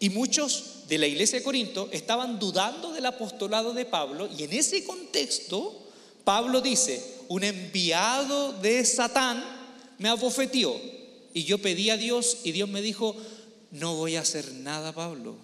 [0.00, 4.52] Y muchos de la iglesia de Corinto estaban dudando del apostolado de Pablo y en
[4.52, 5.86] ese contexto
[6.24, 9.44] Pablo dice, un enviado de Satán
[9.98, 10.80] me abofeteó
[11.34, 13.16] y yo pedí a Dios y Dios me dijo,
[13.70, 15.36] no voy a hacer nada Pablo,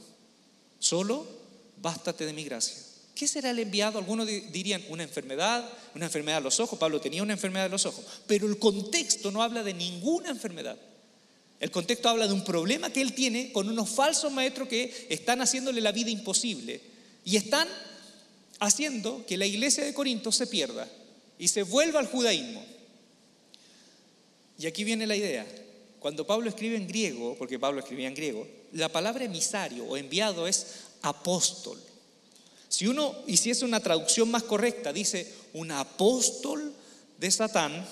[0.78, 1.26] solo
[1.82, 2.76] bástate de mi gracia.
[3.14, 3.98] ¿Qué será el enviado?
[3.98, 5.64] Algunos dirían una enfermedad,
[5.94, 6.78] una enfermedad de los ojos.
[6.78, 10.76] Pablo tenía una enfermedad de los ojos, pero el contexto no habla de ninguna enfermedad.
[11.60, 15.40] El contexto habla de un problema que él tiene con unos falsos maestros que están
[15.40, 16.80] haciéndole la vida imposible
[17.24, 17.68] y están
[18.60, 20.88] haciendo que la iglesia de Corinto se pierda
[21.38, 22.64] y se vuelva al judaísmo.
[24.58, 25.46] Y aquí viene la idea.
[25.98, 30.46] cuando Pablo escribe en griego, porque Pablo escribía en griego, la palabra emisario o enviado
[30.46, 30.66] es
[31.00, 31.80] apóstol.
[32.68, 36.74] Si uno hiciese una traducción más correcta, dice, un apóstol
[37.18, 37.86] de Satán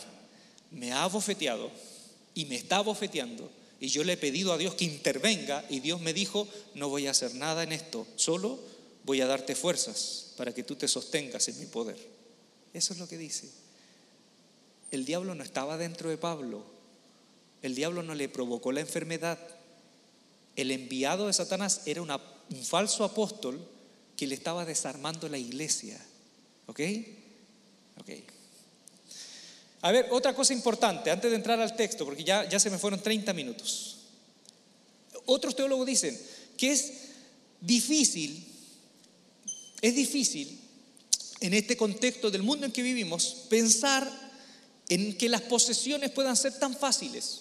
[0.70, 1.70] me ha bofeteado
[2.34, 3.50] y me está bofeteando.
[3.80, 7.06] Y yo le he pedido a Dios que intervenga y Dios me dijo, no voy
[7.06, 8.58] a hacer nada en esto, solo
[9.04, 11.96] voy a darte fuerzas para que tú te sostengas en mi poder.
[12.72, 13.50] Eso es lo que dice.
[14.92, 16.64] El diablo no estaba dentro de Pablo,
[17.62, 19.38] el diablo no le provocó la enfermedad.
[20.54, 22.10] El enviado de Satanás era un
[22.62, 23.58] falso apóstol
[24.16, 25.98] que le estaba desarmando la iglesia.
[26.66, 26.80] ¿Ok?
[28.00, 28.10] Ok.
[29.82, 32.78] A ver, otra cosa importante, antes de entrar al texto, porque ya, ya se me
[32.78, 33.96] fueron 30 minutos.
[35.26, 36.18] Otros teólogos dicen
[36.56, 36.92] que es
[37.60, 38.44] difícil,
[39.80, 40.58] es difícil
[41.40, 44.08] en este contexto del mundo en que vivimos pensar
[44.88, 47.40] en que las posesiones puedan ser tan fáciles.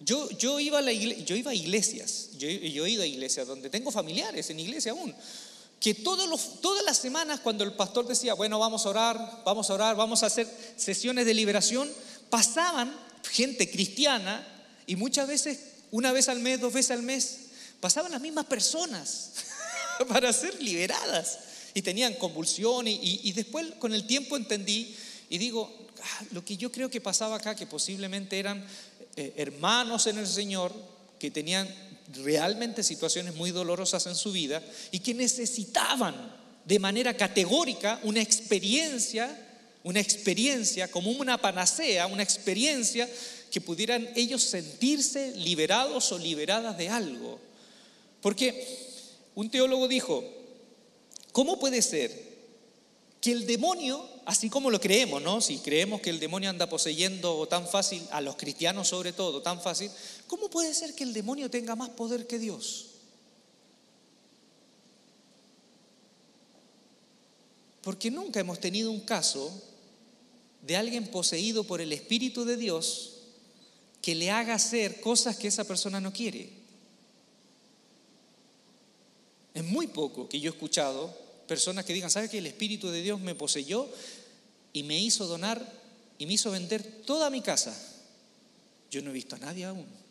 [0.00, 3.70] Yo, yo, iba, a la yo iba iglesias, yo, yo, he ido a iglesias donde
[3.70, 5.14] tengo familiares en iglesia aún,
[5.84, 9.94] que todas las semanas cuando el pastor decía, bueno, vamos a orar, vamos a orar,
[9.94, 11.92] vamos a hacer sesiones de liberación,
[12.30, 12.90] pasaban
[13.30, 14.48] gente cristiana
[14.86, 15.58] y muchas veces,
[15.90, 17.38] una vez al mes, dos veces al mes,
[17.80, 19.32] pasaban las mismas personas
[20.08, 21.40] para ser liberadas.
[21.74, 24.96] Y tenían convulsión y, y después con el tiempo entendí
[25.28, 25.70] y digo,
[26.02, 28.66] ah, lo que yo creo que pasaba acá, que posiblemente eran
[29.16, 30.72] eh, hermanos en el Señor
[31.18, 31.68] que tenían
[32.22, 36.14] realmente situaciones muy dolorosas en su vida y que necesitaban
[36.64, 39.36] de manera categórica una experiencia,
[39.82, 43.08] una experiencia como una panacea, una experiencia
[43.50, 47.38] que pudieran ellos sentirse liberados o liberadas de algo.
[48.20, 48.66] Porque
[49.34, 50.24] un teólogo dijo,
[51.32, 52.34] ¿cómo puede ser
[53.20, 55.40] que el demonio, así como lo creemos, ¿no?
[55.40, 59.60] Si creemos que el demonio anda poseyendo tan fácil, a los cristianos sobre todo, tan
[59.60, 59.90] fácil,
[60.26, 62.90] ¿cómo puede ser que el demonio tenga más poder que Dios?
[67.82, 69.52] Porque nunca hemos tenido un caso
[70.62, 73.10] de alguien poseído por el Espíritu de Dios
[74.00, 76.50] que le haga hacer cosas que esa persona no quiere.
[79.52, 81.14] Es muy poco que yo he escuchado
[81.46, 83.88] personas que digan, ¿sabes que el Espíritu de Dios me poseyó
[84.72, 85.70] y me hizo donar
[86.18, 87.78] y me hizo vender toda mi casa?
[88.90, 90.03] Yo no he visto a nadie aún.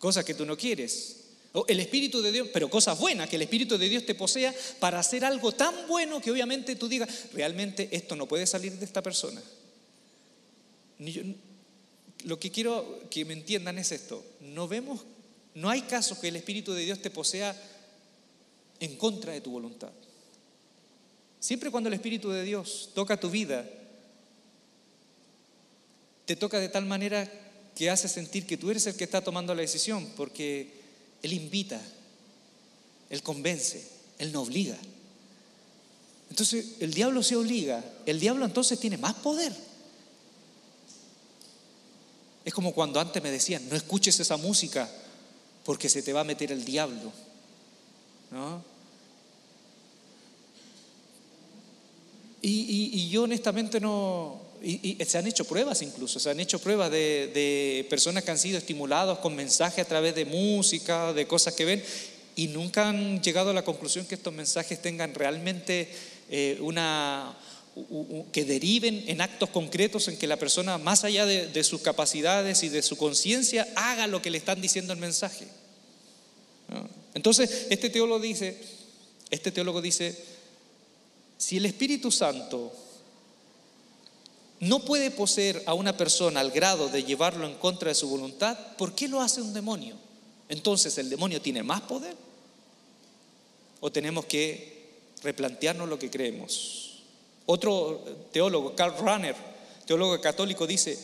[0.00, 1.18] Cosas que tú no quieres.
[1.52, 4.54] O el Espíritu de Dios, pero cosas buenas, que el Espíritu de Dios te posea
[4.78, 8.84] para hacer algo tan bueno que obviamente tú digas, realmente esto no puede salir de
[8.84, 9.42] esta persona.
[12.24, 15.00] lo que quiero que me entiendan es esto, no vemos,
[15.54, 17.54] no hay casos que el Espíritu de Dios te posea
[18.78, 19.90] en contra de tu voluntad.
[21.40, 23.68] Siempre cuando el Espíritu de Dios toca tu vida,
[26.26, 27.28] te toca de tal manera
[27.74, 30.72] que hace sentir que tú eres el que está tomando la decisión, porque
[31.22, 31.80] Él invita,
[33.08, 33.86] Él convence,
[34.18, 34.76] Él no obliga.
[36.30, 39.52] Entonces el diablo se obliga, el diablo entonces tiene más poder.
[42.44, 44.88] Es como cuando antes me decían, no escuches esa música
[45.64, 47.12] porque se te va a meter el diablo.
[48.30, 48.64] ¿No?
[52.42, 54.40] Y, yo honestamente no...
[54.62, 58.58] Y, se han hecho pruebas incluso, se han hecho pruebas de, personas que han sido
[58.58, 61.82] estimulados con mensajes a través de música, de cosas que ven,
[62.36, 65.88] y nunca han llegado a la conclusión que estos mensajes tengan realmente
[66.28, 67.36] eh, una...
[68.32, 72.62] que deriven en actos concretos en que la persona, más allá de, de sus capacidades
[72.62, 75.46] y de su conciencia, haga lo que le están diciendo el mensaje.
[77.14, 78.56] Entonces, este teólogo dice,
[79.30, 80.16] este teólogo dice,
[81.38, 82.72] si el Espíritu Santo
[84.60, 88.56] no puede poseer a una persona al grado de llevarlo en contra de su voluntad,
[88.76, 89.96] ¿por qué lo hace un demonio?
[90.50, 92.14] Entonces, ¿el demonio tiene más poder?
[93.80, 94.90] ¿O tenemos que
[95.22, 97.00] replantearnos lo que creemos?
[97.46, 99.34] Otro teólogo, Karl Rahner,
[99.86, 100.98] teólogo católico, dice,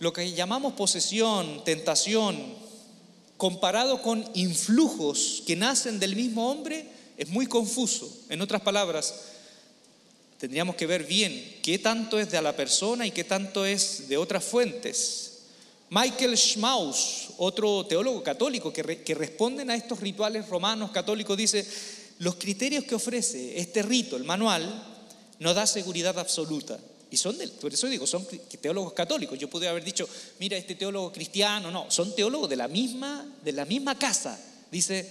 [0.00, 2.36] lo que llamamos posesión, tentación,
[3.38, 8.12] comparado con influjos que nacen del mismo hombre, es muy confuso.
[8.28, 9.14] En otras palabras,
[10.38, 14.16] tendríamos que ver bien qué tanto es de la persona y qué tanto es de
[14.16, 15.24] otras fuentes.
[15.90, 21.66] Michael Schmaus, otro teólogo católico que, que responden a estos rituales romanos católicos, dice,
[22.18, 24.84] los criterios que ofrece este rito, el manual,
[25.38, 26.78] no da seguridad absoluta.
[27.10, 28.26] Y son, de, por eso digo, son
[28.60, 29.38] teólogos católicos.
[29.38, 30.06] Yo pude haber dicho,
[30.38, 34.38] mira, este teólogo cristiano, no, son teólogos de la misma, de la misma casa.
[34.70, 35.08] Dice,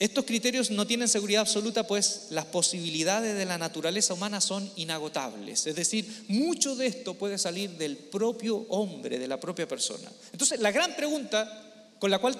[0.00, 5.66] Estos criterios no tienen seguridad absoluta, pues las posibilidades de la naturaleza humana son inagotables.
[5.66, 10.10] Es decir, mucho de esto puede salir del propio hombre, de la propia persona.
[10.32, 12.34] Entonces, la gran pregunta con la cual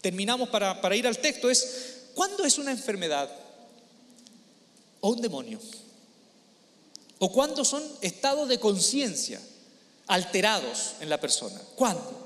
[0.00, 3.28] terminamos para, para ir al texto es, ¿cuándo es una enfermedad
[5.00, 5.58] o un demonio?
[7.18, 9.40] ¿O cuándo son estados de conciencia
[10.06, 11.60] alterados en la persona?
[11.74, 12.25] ¿Cuándo?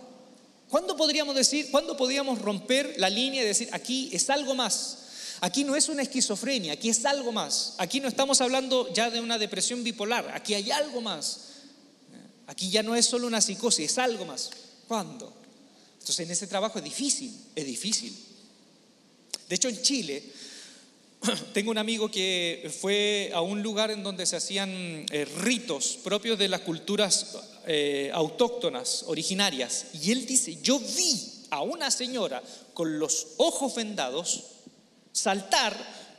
[0.71, 4.99] ¿Cuándo podríamos decir, cuándo podríamos romper la línea y decir, aquí es algo más?
[5.41, 7.75] Aquí no es una esquizofrenia, aquí es algo más.
[7.79, 11.41] Aquí no estamos hablando ya de una depresión bipolar, aquí hay algo más.
[12.47, 14.51] Aquí ya no es solo una psicosis, es algo más.
[14.87, 15.33] ¿Cuándo?
[15.95, 18.17] Entonces en ese trabajo es difícil, es difícil.
[19.49, 20.23] De hecho en Chile
[21.53, 24.71] tengo un amigo que fue a un lugar en donde se hacían
[25.11, 31.63] eh, ritos propios de las culturas eh, autóctonas, originarias, y él dice, yo vi a
[31.63, 32.43] una señora
[32.73, 34.45] con los ojos vendados
[35.13, 35.77] saltar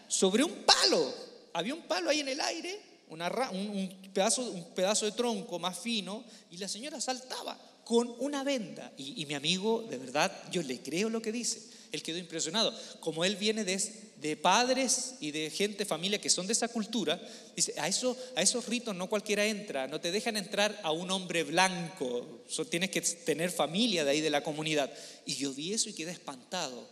[0.08, 1.14] sobre un palo.
[1.54, 2.80] Había un palo ahí en el aire,
[3.10, 8.92] un, pedazo, un pedazo de tronco más fino, y la señora saltaba con una venda.
[8.98, 11.62] Y, y mi amigo, de verdad, yo le creo lo que dice.
[11.92, 12.74] Él quedó impresionado.
[13.00, 13.74] Como él viene de,
[14.22, 17.20] de padres y de gente, familia que son de esa cultura,
[17.56, 21.10] dice, a, eso, a esos ritos no cualquiera entra, no te dejan entrar a un
[21.10, 24.92] hombre blanco, tienes que tener familia de ahí de la comunidad.
[25.26, 26.88] Y yo vi eso y quedé espantado.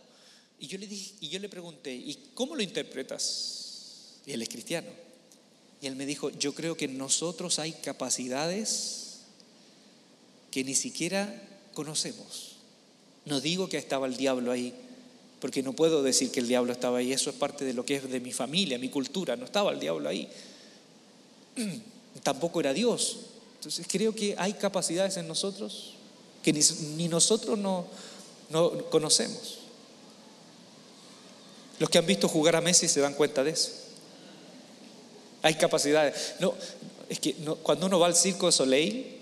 [0.58, 4.18] Y yo le, dije, y yo le pregunté, ¿y cómo lo interpretas?
[4.26, 4.88] Y él es cristiano.
[5.80, 9.20] Y él me dijo, yo creo que en nosotros hay capacidades
[10.50, 11.42] que ni siquiera
[11.74, 12.56] conocemos.
[13.24, 14.74] No digo que estaba el diablo ahí,
[15.40, 17.96] porque no puedo decir que el diablo estaba ahí, eso es parte de lo que
[17.96, 20.28] es de mi familia, mi cultura, no estaba el diablo ahí.
[22.22, 23.18] Tampoco era Dios.
[23.56, 25.94] Entonces creo que hay capacidades en nosotros
[26.42, 27.86] que ni, nosotros no,
[28.50, 29.58] no, conocemos.
[31.78, 33.70] Los que han visto jugar a Messi se dan cuenta de eso.
[35.42, 36.34] Hay capacidades.
[36.40, 36.54] No,
[37.08, 39.16] es que cuando uno va al circo de Soleil,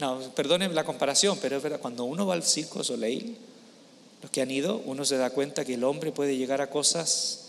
[0.00, 3.36] no, perdonen la comparación, pero es verdad, cuando uno va al circo de Soleil,
[4.24, 7.40] los que han ido, uno se da cuenta que el hombre puede llegar a cosas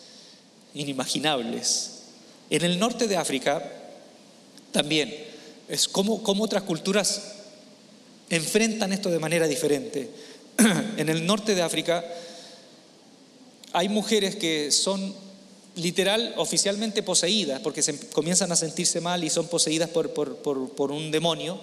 [0.74, 2.02] inimaginables.
[2.50, 3.64] En el norte de África
[4.74, 5.16] también
[5.70, 7.32] es como, como otras culturas
[8.30, 10.10] enfrentan esto de manera diferente.
[10.98, 12.04] en el norte de África
[13.72, 15.16] hay mujeres que son
[15.78, 20.92] literal, oficialmente poseídas, porque se comienzan a sentirse mal y son poseídas por, por, por
[20.92, 21.58] un demonio.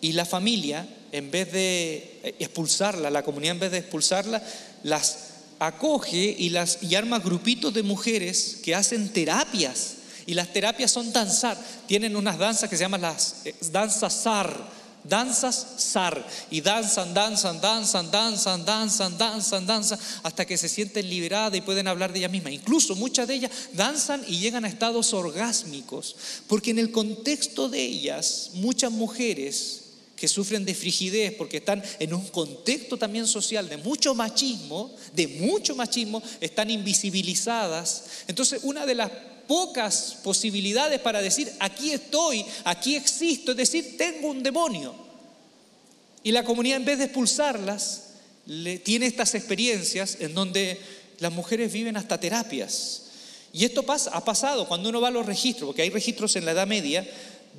[0.00, 4.42] Y la familia, en vez de expulsarla, la comunidad en vez de expulsarla,
[4.82, 5.26] las
[5.58, 9.94] acoge y, las, y arma grupitos de mujeres que hacen terapias.
[10.26, 11.56] Y las terapias son danzar.
[11.86, 14.76] Tienen unas danzas que se llaman las eh, danzas SAR.
[15.04, 16.26] Danzas SAR.
[16.50, 21.86] Y danzan, danzan, danzan, danzan, danzan, danzan, danzan, hasta que se sienten liberadas y pueden
[21.86, 22.52] hablar de ellas mismas.
[22.52, 26.16] Incluso muchas de ellas danzan y llegan a estados orgásmicos.
[26.48, 29.85] Porque en el contexto de ellas, muchas mujeres
[30.16, 35.28] que sufren de frigidez porque están en un contexto también social de mucho machismo, de
[35.28, 38.04] mucho machismo, están invisibilizadas.
[38.26, 39.10] Entonces, una de las
[39.46, 44.94] pocas posibilidades para decir, aquí estoy, aquí existo, es decir, tengo un demonio.
[46.22, 48.02] Y la comunidad en vez de expulsarlas,
[48.84, 50.78] tiene estas experiencias en donde
[51.18, 53.02] las mujeres viven hasta terapias.
[53.52, 56.44] Y esto pasa, ha pasado cuando uno va a los registros, porque hay registros en
[56.44, 57.08] la Edad Media,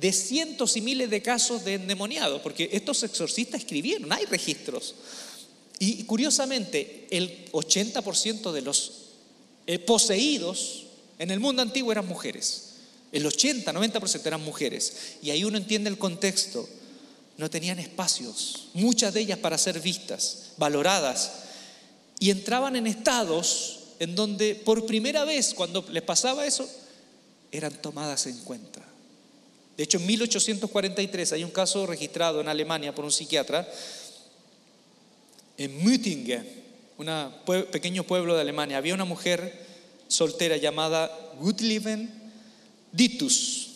[0.00, 4.94] de cientos y miles de casos de endemoniados, porque estos exorcistas escribieron, hay registros.
[5.78, 8.92] Y curiosamente, el 80% de los
[9.66, 10.86] eh, poseídos
[11.18, 12.64] en el mundo antiguo eran mujeres.
[13.12, 15.16] El 80, 90% eran mujeres.
[15.22, 16.68] Y ahí uno entiende el contexto.
[17.36, 21.30] No tenían espacios, muchas de ellas para ser vistas, valoradas.
[22.18, 26.68] Y entraban en estados en donde por primera vez, cuando les pasaba eso,
[27.52, 28.87] eran tomadas en cuenta.
[29.78, 33.66] De hecho, en 1843 hay un caso registrado en Alemania por un psiquiatra
[35.56, 36.44] en Müttingen,
[36.96, 38.76] un pequeño pueblo de Alemania.
[38.76, 39.56] Había una mujer
[40.08, 42.12] soltera llamada Gutlieben
[42.90, 43.68] Ditus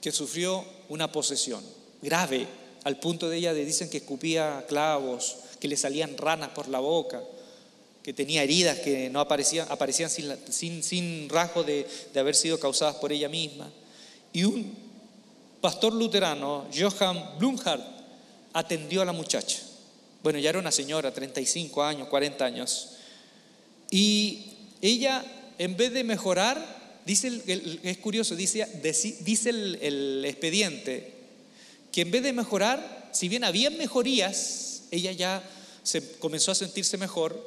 [0.00, 1.64] que sufrió una posesión
[2.00, 2.46] grave
[2.84, 6.78] al punto de ella de dicen que escupía clavos, que le salían ranas por la
[6.78, 7.20] boca,
[8.04, 12.94] que tenía heridas que no aparecían, aparecían sin, sin, rasgo de, de haber sido causadas
[12.96, 13.72] por ella misma.
[14.32, 14.83] Y un
[15.64, 17.82] pastor luterano, Johann Blumhardt,
[18.52, 19.60] atendió a la muchacha.
[20.22, 22.90] Bueno, ya era una señora, 35 años, 40 años.
[23.90, 24.44] Y
[24.82, 25.24] ella,
[25.56, 27.40] en vez de mejorar, dice,
[27.82, 28.68] es curioso, dice,
[29.20, 31.14] dice el, el expediente,
[31.90, 35.42] que en vez de mejorar, si bien había mejorías, ella ya
[35.82, 37.42] se comenzó a sentirse mejor,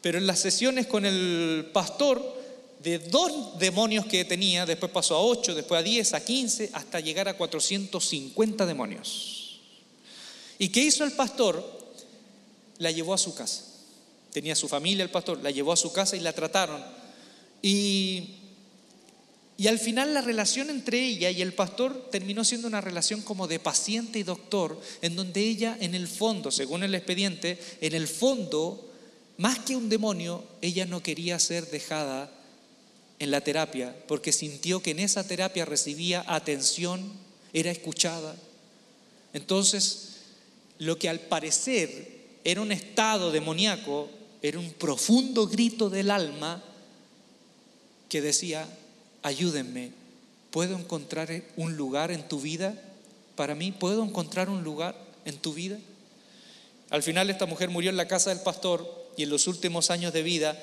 [0.00, 2.37] Pero en las sesiones con el pastor,
[2.82, 7.00] de dos demonios que tenía, después pasó a ocho, después a diez, a quince, hasta
[7.00, 9.60] llegar a 450 demonios.
[10.58, 11.78] ¿Y qué hizo el pastor?
[12.78, 13.64] La llevó a su casa.
[14.32, 16.84] Tenía su familia el pastor, la llevó a su casa y la trataron.
[17.62, 18.36] Y,
[19.56, 23.48] y al final la relación entre ella y el pastor terminó siendo una relación como
[23.48, 28.06] de paciente y doctor, en donde ella en el fondo, según el expediente, en el
[28.06, 28.88] fondo,
[29.36, 32.30] más que un demonio, ella no quería ser dejada
[33.18, 37.12] en la terapia, porque sintió que en esa terapia recibía atención,
[37.52, 38.36] era escuchada.
[39.32, 40.16] Entonces,
[40.78, 44.08] lo que al parecer era un estado demoníaco,
[44.42, 46.62] era un profundo grito del alma
[48.08, 48.66] que decía,
[49.22, 49.90] ayúdenme,
[50.50, 52.80] ¿puedo encontrar un lugar en tu vida?
[53.34, 55.78] Para mí, ¿puedo encontrar un lugar en tu vida?
[56.90, 60.12] Al final esta mujer murió en la casa del pastor y en los últimos años
[60.12, 60.56] de vida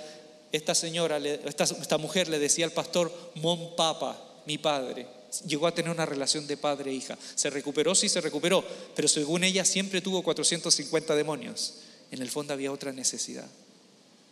[0.55, 5.07] esta señora, esta, mujer le decía al pastor, mon papa, mi padre.
[5.45, 7.17] Llegó a tener una relación de padre e hija.
[7.35, 8.63] Se recuperó, sí se recuperó,
[8.95, 11.75] pero según ella siempre tuvo 450 demonios.
[12.11, 13.47] En el fondo había otra necesidad.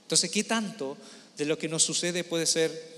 [0.04, 0.98] Entonces, ¿qué tanto
[1.38, 2.94] de lo que nos sucede puede ser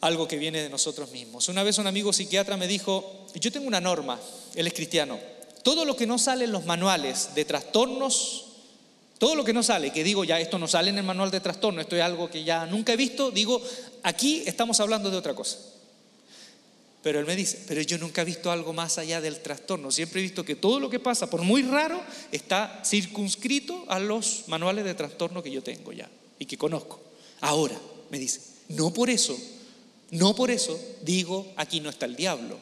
[0.00, 1.48] algo que viene de nosotros mismos?
[1.48, 4.18] Una vez un amigo psiquiatra me dijo, yo tengo una norma,
[4.54, 5.18] él es cristiano,
[5.62, 8.49] todo lo que no sale en los manuales de trastornos
[9.20, 11.40] todo lo que no sale, que digo ya esto no sale en el manual de
[11.40, 13.62] trastorno, esto es algo que ya nunca he visto, digo,
[14.02, 15.58] aquí estamos hablando de otra cosa.
[17.02, 19.90] Pero él me dice, pero yo nunca he visto algo más allá del trastorno.
[19.90, 22.02] Siempre he visto que todo lo que pasa, por muy raro,
[22.32, 26.08] está circunscrito a los manuales de trastorno que yo tengo ya
[26.38, 26.98] y que conozco.
[27.42, 28.40] Ahora, me dice,
[28.70, 29.38] no por eso,
[30.12, 32.56] no por eso digo, aquí no está el diablo.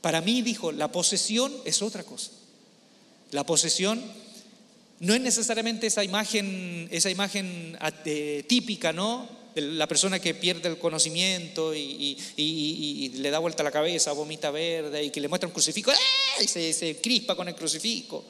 [0.00, 2.30] Para mí, dijo, la posesión es otra cosa.
[3.32, 4.00] La posesión
[5.00, 9.28] no es necesariamente esa imagen, esa imagen eh, típica, ¿no?
[9.54, 12.16] De la persona que pierde el conocimiento y,
[13.16, 16.44] le da vuelta la cabeza, vomita verde y que le muestra un crucifijo ¡eh!
[16.44, 18.24] y se, crispa con el crucifijo.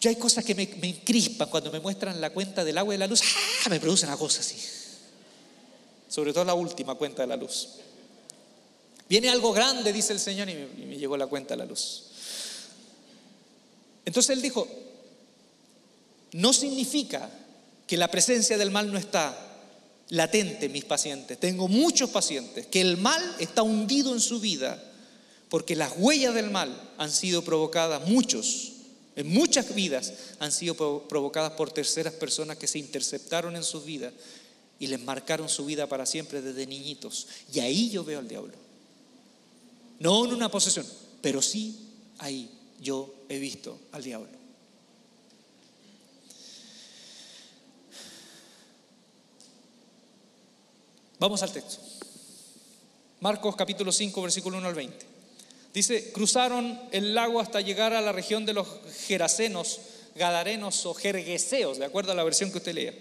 [0.00, 2.96] Yo hay cosas que me, me crispan cuando me muestran la cuenta del agua y
[2.96, 3.68] de la luz, ¡ah!
[3.68, 4.56] me produce una cosa así.
[6.08, 7.68] Sobre todo la última cuenta de la luz.
[9.08, 11.66] Viene algo grande, dice el Señor, y me, y me llegó la cuenta de la
[11.66, 12.04] luz.
[14.04, 14.66] Entonces él dijo,
[16.32, 17.30] no significa
[17.86, 19.36] que la presencia del mal no está
[20.08, 21.38] latente en mis pacientes.
[21.38, 24.82] Tengo muchos pacientes que el mal está hundido en su vida
[25.48, 28.72] porque las huellas del mal han sido provocadas, muchos,
[29.16, 34.14] en muchas vidas han sido provocadas por terceras personas que se interceptaron en sus vidas
[34.78, 37.26] y les marcaron su vida para siempre desde niñitos.
[37.52, 38.54] Y ahí yo veo al diablo.
[39.98, 40.86] No en una posesión,
[41.20, 41.76] pero sí
[42.18, 44.41] ahí yo he visto al diablo.
[51.22, 51.76] Vamos al texto.
[53.20, 55.06] Marcos capítulo 5, versículo 1 al 20.
[55.72, 58.66] Dice, cruzaron el lago hasta llegar a la región de los
[59.06, 59.78] Gerasenos,
[60.16, 62.92] Gadarenos o Jergueseos, de acuerdo a la versión que usted lea.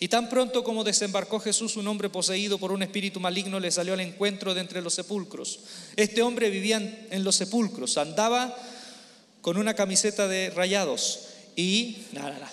[0.00, 3.94] Y tan pronto como desembarcó Jesús, un hombre poseído por un espíritu maligno le salió
[3.94, 5.60] al encuentro de entre los sepulcros.
[5.94, 8.52] Este hombre vivía en los sepulcros, andaba
[9.42, 11.20] con una camiseta de rayados
[11.54, 12.50] y nada, nada.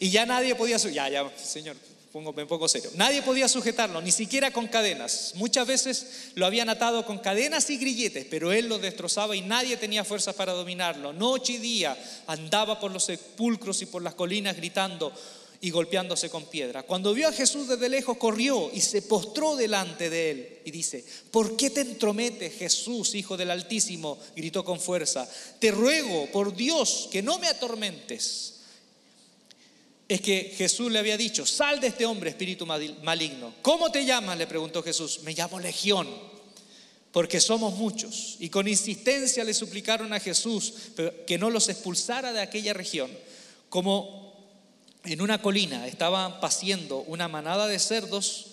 [0.00, 1.76] Y ya nadie podía, ya, ya, Señor,
[2.12, 2.90] pongo, me pongo serio.
[2.94, 5.32] Nadie podía sujetarlo, ni siquiera con cadenas.
[5.36, 9.76] Muchas veces lo habían atado con cadenas y grilletes, pero él lo destrozaba y nadie
[9.76, 11.12] tenía fuerzas para dominarlo.
[11.12, 11.96] Noche y día
[12.26, 15.12] andaba por los sepulcros y por las colinas gritando
[15.60, 16.84] y golpeándose con piedra.
[16.84, 21.04] Cuando vio a Jesús desde lejos, corrió y se postró delante de él y dice,
[21.30, 24.18] ¿por qué te entrometes, Jesús, Hijo del Altísimo?
[24.36, 25.28] gritó con fuerza.
[25.58, 28.57] Te ruego, por Dios, que no me atormentes
[30.08, 33.54] es que Jesús le había dicho, sal de este hombre, espíritu maligno.
[33.60, 34.38] ¿Cómo te llamas?
[34.38, 35.20] Le preguntó Jesús.
[35.22, 36.08] Me llamo Legión,
[37.12, 38.36] porque somos muchos.
[38.38, 40.72] Y con insistencia le suplicaron a Jesús
[41.26, 43.10] que no los expulsara de aquella región.
[43.68, 44.34] Como
[45.04, 48.46] en una colina estaban paciendo una manada de cerdos,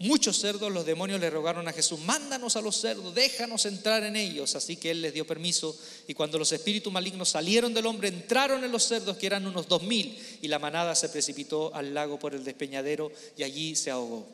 [0.00, 4.14] Muchos cerdos, los demonios le rogaron a Jesús, mándanos a los cerdos, déjanos entrar en
[4.14, 4.54] ellos.
[4.54, 5.76] Así que él les dio permiso
[6.06, 9.66] y cuando los espíritus malignos salieron del hombre, entraron en los cerdos, que eran unos
[9.66, 13.90] dos mil, y la manada se precipitó al lago por el despeñadero y allí se
[13.90, 14.24] ahogó.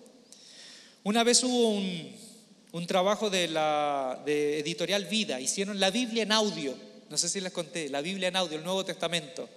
[1.02, 6.74] Una vez hubo un, trabajo de, la, de editorial Vida, hicieron la Biblia en audio,
[7.08, 9.48] no sé si les conté, la Biblia en audio, el Nuevo Testamento.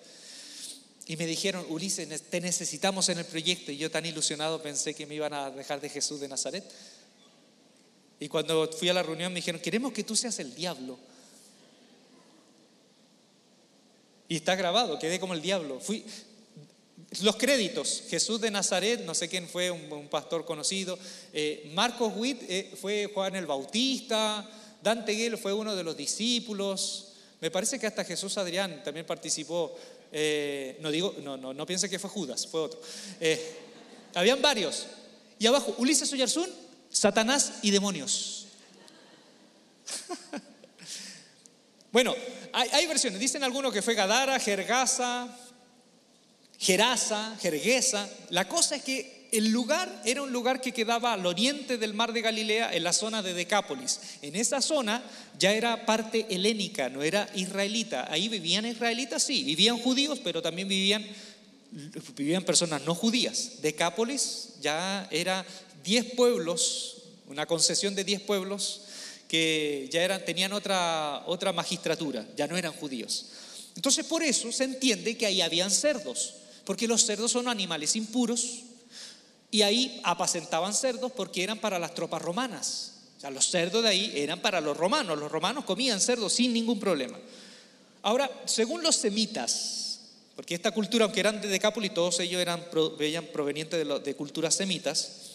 [1.07, 3.71] Y me dijeron, Ulises, te necesitamos en el proyecto.
[3.71, 6.63] Y yo tan ilusionado pensé que me iban a dejar de Jesús de Nazaret.
[8.19, 10.97] Y cuando fui a la reunión me dijeron, queremos que tú seas el diablo.
[14.27, 15.79] Y está grabado, quedé como el diablo.
[15.79, 16.03] Fui,
[17.21, 20.99] los créditos, Jesús de Nazaret, no sé quién fue, un, pastor conocido.
[21.31, 24.45] Eh, Marcos Witt eh, fue Juan el Bautista.
[24.83, 27.13] Dante Gell fue uno de los discípulos.
[27.39, 29.73] Me parece que hasta Jesús Adrián también participó.
[30.11, 32.79] Eh, no digo, no, no, no piense que fue Judas, fue otro.
[34.15, 34.87] habían varios.
[35.39, 36.49] Y abajo, Ulises Oyarzún,
[36.89, 38.47] Satanás y demonios.
[41.91, 42.15] bueno,
[42.53, 43.19] hay, versiones.
[43.19, 45.27] Dicen algunos que fue Gadara, Gergasa,
[46.57, 48.09] Gerasa, Jerguesa.
[48.29, 52.13] La cosa es que el lugar era un lugar que quedaba al oriente del mar
[52.13, 53.99] de Galilea, en la zona de Decápolis.
[54.21, 55.03] En esa zona
[55.37, 58.11] ya era parte helénica, no era israelita.
[58.11, 61.05] Ahí vivían israelitas, sí, vivían judíos, pero también vivían,
[62.15, 63.61] vivían personas no judías.
[63.61, 65.45] Decápolis ya era
[65.83, 66.97] 10 pueblos,
[67.27, 68.81] una concesión de 10 pueblos
[69.27, 73.27] que ya eran, tenían otra, otra magistratura, ya no eran judíos.
[73.75, 76.33] Entonces por eso se entiende que ahí habían cerdos
[76.67, 78.63] porque los cerdos son animales impuros
[79.49, 82.93] y ahí apacentaban cerdos porque eran para las tropas romanas.
[83.17, 85.17] O sea, los cerdos de ahí eran para los romanos.
[85.17, 87.17] Los romanos comían cerdos sin ningún problema.
[88.03, 89.99] Ahora, según los semitas,
[90.35, 95.31] porque esta cultura, aunque eran de Decápolis, todos ellos eran provenientes de, culturas semitas,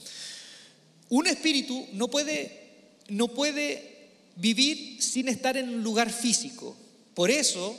[1.08, 6.76] un espíritu no puede, no puede vivir sin estar en un lugar físico.
[7.14, 7.76] Por eso,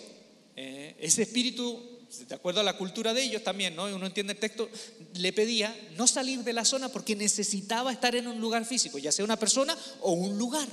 [0.58, 3.86] eh, ese espíritu de acuerdo a la cultura de ellos también, ¿no?
[3.86, 4.70] Uno entiende el texto,
[5.16, 9.12] le pedía no salir de la zona porque necesitaba estar en un lugar físico, ya
[9.12, 10.68] sea una persona o un lugar.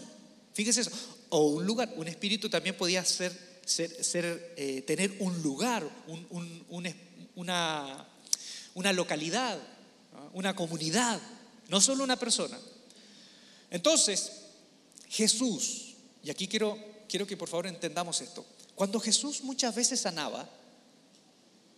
[0.52, 0.90] Fíjese eso,
[1.30, 1.92] o un lugar.
[1.96, 3.32] Un espíritu también podía ser,
[3.64, 5.88] ser, eh, tener un lugar,
[6.68, 8.06] una,
[8.74, 9.58] una localidad,
[10.32, 11.20] una comunidad,
[11.68, 12.58] no solo una persona.
[13.70, 14.32] Entonces,
[15.08, 16.78] Jesús, y aquí quiero,
[17.08, 20.48] quiero que por favor entendamos esto, cuando Jesús muchas veces sanaba,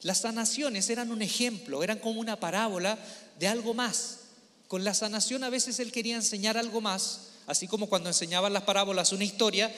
[0.03, 2.99] las sanaciones eran un ejemplo, eran como una parábola
[3.39, 4.19] de algo más.
[4.67, 8.65] Con la sanación a veces él quería enseñar algo más, así como cuando enseñaban las
[8.65, 9.73] parábolas una historia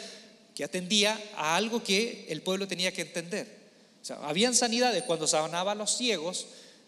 [0.54, 3.64] que atendía a algo que el pueblo tenía que entender.
[4.00, 6.46] O sea, habían sanidades cuando sanaba a los ciegos,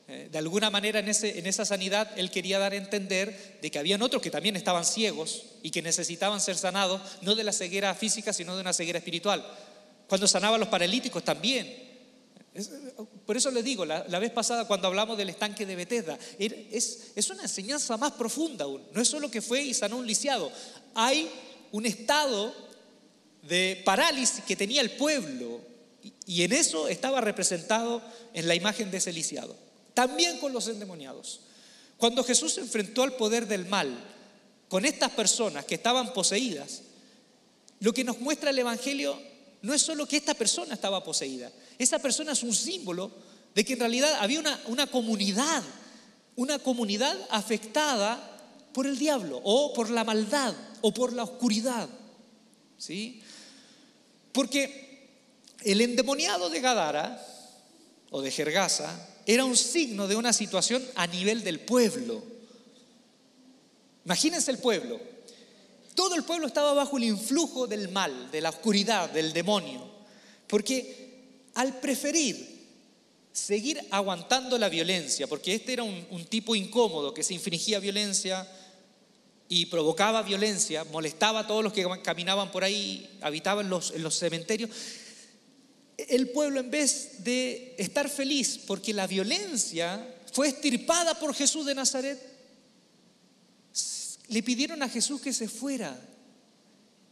[0.09, 3.71] eh, de alguna manera en, ese, en esa sanidad él quería dar a entender de
[3.71, 7.53] que habían otros que también estaban ciegos y que necesitaban ser sanados, no de la
[7.53, 9.45] ceguera física, sino de una ceguera espiritual.
[10.07, 11.86] Cuando sanaba a los paralíticos también,
[13.27, 17.31] por eso les digo, la, vez pasada cuando hablamos del estanque de Bethesda, es, es
[17.31, 18.83] una enseñanza más profunda aún.
[18.93, 20.51] No es solo que fue y sanó un lisiado.
[20.95, 21.31] Hay
[21.73, 22.55] un estado
[23.43, 25.61] de parálisis que tenía el pueblo
[26.27, 28.03] y en eso estaba representado
[28.33, 29.57] en la imagen de ese lisiado.
[29.95, 31.41] También con los endemoniados.
[31.97, 33.97] Cuando Jesús se enfrentó al poder del mal
[34.69, 36.83] con estas personas que estaban poseídas,
[37.81, 39.19] lo que nos muestra el Evangelio
[39.67, 43.11] no es solo que esta persona estaba poseída, esa persona es un símbolo
[43.53, 45.61] de que en realidad había una, una comunidad,
[46.37, 48.39] una comunidad afectada
[48.73, 51.89] por el diablo o por la maldad o por la oscuridad.
[52.79, 53.21] ¿Sí?
[54.31, 55.09] Porque
[55.65, 57.21] el endemoniado de Gadara
[58.11, 62.23] o de Gergasa era un signo de una situación a nivel del pueblo.
[64.05, 65.01] Imagínense el pueblo.
[65.97, 69.83] Todo el pueblo estaba bajo el influjo del mal, de la oscuridad, del demonio.
[70.47, 71.07] Porque
[71.55, 72.57] al preferir
[73.33, 78.47] seguir aguantando la violencia, porque este era un, tipo incómodo que se infringía violencia
[79.49, 84.19] y provocaba violencia, molestaba a todos los que caminaban por ahí, habitaban los, en los
[84.19, 84.71] cementerios,
[85.97, 91.75] el pueblo en vez de estar feliz porque la violencia fue estirpada por Jesús de
[91.75, 92.36] Nazaret,
[94.29, 95.99] le pidieron a Jesús que se fuera.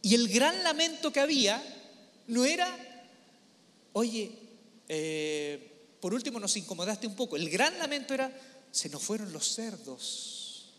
[0.01, 1.63] Y el gran lamento que había
[2.27, 2.85] no era
[3.95, 4.29] oye,
[4.89, 7.37] eh, por último nos incomodaste un poco.
[7.37, 8.31] El gran lamento era,
[8.69, 10.73] se nos fueron los cerdos.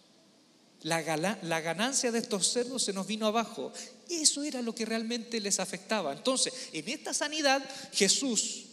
[0.83, 3.73] La, la, ganancia de estos cerdos se nos vino abajo.
[4.09, 6.13] Eso era lo que realmente les afectaba.
[6.13, 8.67] Entonces, en esta sanidad, Jesús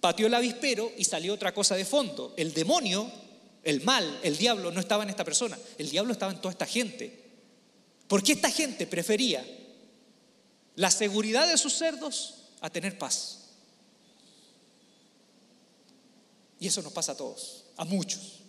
[0.00, 2.34] pateó el avispero y salió otra cosa de fondo.
[2.36, 3.10] El demonio,
[3.62, 5.58] el mal, el diablo no estaba en esta persona.
[5.78, 7.30] El diablo estaba en toda esta gente.
[8.08, 9.44] Porque esta gente prefería
[10.76, 13.38] la seguridad de sus cerdos a tener paz.
[16.58, 18.40] Y eso nos pasa a todos, a muchos.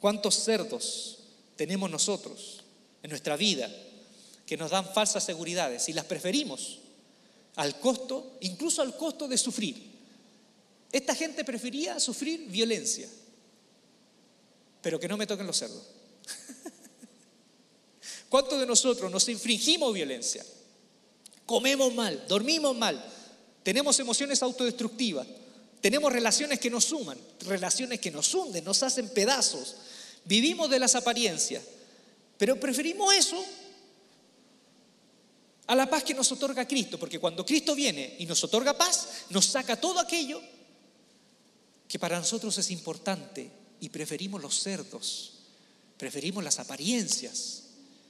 [0.00, 1.18] ¿Cuántos cerdos
[1.56, 2.62] tenemos nosotros
[3.02, 3.70] en nuestra vida
[4.46, 6.80] que nos dan falsas seguridades y las preferimos
[7.56, 9.96] al costo, incluso al costo de sufrir?
[10.92, 13.08] Esta gente prefería sufrir violencia,
[14.86, 15.82] pero que no me toquen los cerdos.
[18.28, 20.46] ¿Cuántos de nosotros nos infringimos violencia?
[21.44, 23.04] Comemos mal, dormimos mal,
[23.64, 25.26] tenemos emociones autodestructivas,
[25.80, 29.74] Tenemos relaciones que nos suman, relaciones que nos hunden, nos hacen pedazos.
[30.24, 31.64] Vivimos de las apariencias,
[32.38, 33.44] pero preferimos eso
[35.66, 39.24] a la paz que nos otorga Cristo, porque cuando Cristo viene y nos otorga paz,
[39.30, 40.40] nos saca todo aquello
[41.88, 45.32] que para nosotros es importante y preferimos los cerdos,
[45.98, 47.64] preferimos las apariencias,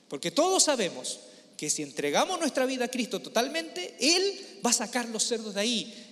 [0.09, 1.19] porque todos sabemos
[1.57, 5.61] que si entregamos nuestra vida a Cristo totalmente, Él va a sacar los cerdos de
[5.61, 6.03] ahí.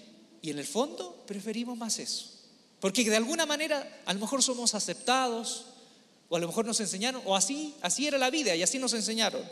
[0.42, 2.30] Y en el fondo preferimos más eso.
[2.80, 5.66] Porque de alguna manera a lo mejor somos aceptados,
[6.28, 8.94] o a lo mejor nos enseñaron, o así, así era la vida y así nos
[8.94, 9.42] enseñaron.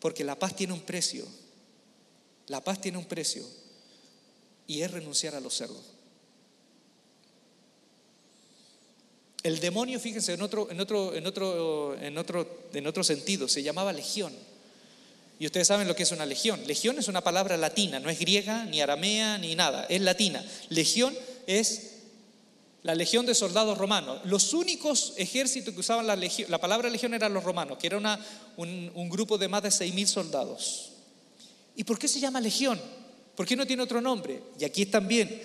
[0.00, 1.26] Porque la paz tiene un precio.
[2.48, 3.44] La paz tiene un precio.
[4.66, 5.82] Y es renunciar a los cerdos.
[9.42, 13.62] El demonio, fíjense, en otro, en otro, en otro, en otro, en otro sentido, se
[13.62, 14.32] llamaba legión.
[15.38, 16.64] Y ustedes saben lo que es una legión.
[16.66, 20.44] Legión es una palabra latina, no es griega, ni aramea, ni nada, es latina.
[20.68, 21.12] Legión
[21.48, 21.92] es
[22.84, 24.20] la legión de soldados romanos.
[24.24, 27.98] Los únicos ejércitos que usaban la, la palabra legión eran los romanos, que era
[28.56, 30.90] un, un, grupo de más de 6.000 soldados.
[31.74, 32.80] ¿Y por qué se llama legión?
[33.36, 34.42] ¿Por qué no tiene otro nombre?
[34.58, 35.42] Y aquí también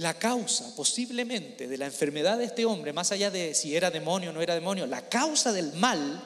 [0.00, 4.30] la causa posiblemente de la enfermedad de este hombre, más allá de si era demonio
[4.30, 6.22] o no era demonio, la causa del mal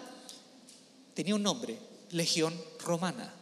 [1.12, 1.76] tenía un nombre,
[2.10, 3.34] legión romana.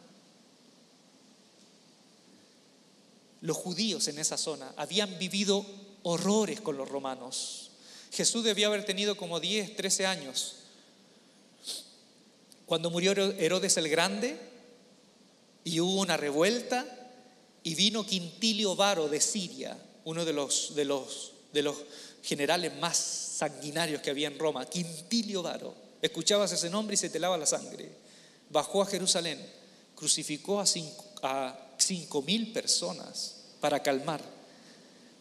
[3.43, 5.67] Los judíos en esa zona habían vivido
[6.03, 7.71] horrores con los romanos.
[8.11, 10.55] Jesús debió haber tenido como 10, 13 años.
[12.65, 14.39] Cuando murió Herodes el Grande
[15.63, 16.87] y hubo una revuelta
[17.63, 21.77] y vino Quintilio Varo de Siria, uno de los, de los, de los
[22.23, 25.75] generales más sanguinarios que había en Roma, Quintilio Varo.
[26.01, 28.03] Escuchabas ese nombre y se te lava la sangre
[28.53, 29.39] bajó a Jerusalén,
[29.97, 30.67] crucificó a
[31.79, 34.21] cinco, mil personas para calmar.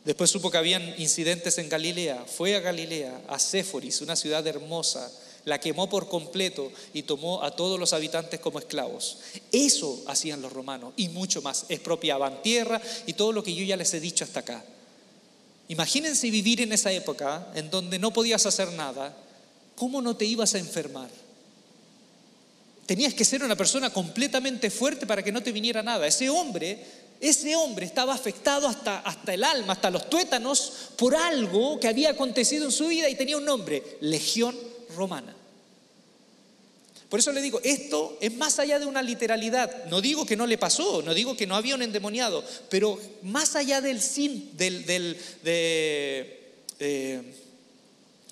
[0.04, 5.10] Después supo que habían incidentes en Galilea, fue a Galilea, a Séforis, una ciudad hermosa,
[5.46, 9.18] la quemó por completo y tomó a todos los habitantes como esclavos.
[9.52, 11.66] Eso hacían los romanos y mucho más.
[11.70, 14.64] Expropiaban tierra y todo lo que yo ya les he dicho hasta acá.
[15.68, 19.16] Imagínense vivir en esa época en donde no podías hacer nada.
[19.76, 21.10] ¿Cómo no te ibas a enfermar?
[22.86, 26.06] Tenías que ser una persona completamente fuerte para que no te viniera nada.
[26.06, 26.86] Ese hombre,
[27.20, 32.12] ese hombre estaba afectado hasta, hasta el alma, hasta los tuétanos, por algo que había
[32.12, 35.36] acontecido en su vida y tenía un nombre, Legión Romana.
[37.10, 39.86] Por eso le digo, esto es más allá de una literalidad.
[39.88, 43.58] No digo que no le pasó, no digo que no había un endemoniado, pero más
[43.58, 44.00] allá del,
[44.54, 47.34] del, del, eh,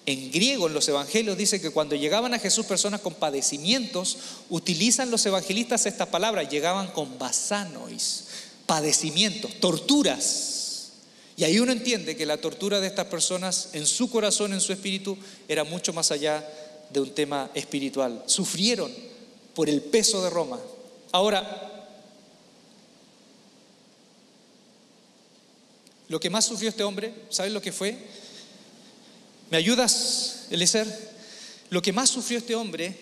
[0.07, 4.19] en griego en los evangelios dice que cuando llegaban a Jesús personas con padecimientos,
[4.51, 8.25] utilizan los evangelistas esta palabra, llegaban con basanois,
[8.67, 10.89] padecimientos, torturas.
[11.37, 14.73] Y ahí uno entiende que la tortura de estas personas en su corazón, en su
[14.73, 15.17] espíritu,
[15.47, 16.45] era mucho más allá
[16.91, 18.25] de un tema espiritual.
[18.27, 18.91] Sufrieron
[19.55, 20.59] por el peso de Roma.
[21.13, 21.78] Ahora,
[26.09, 27.97] Lo que más sufrió este hombre, ¿sabes lo que fue?
[29.51, 30.87] ¿Me ayudas, Eliezer?
[31.71, 32.97] Lo que más sufrió este hombre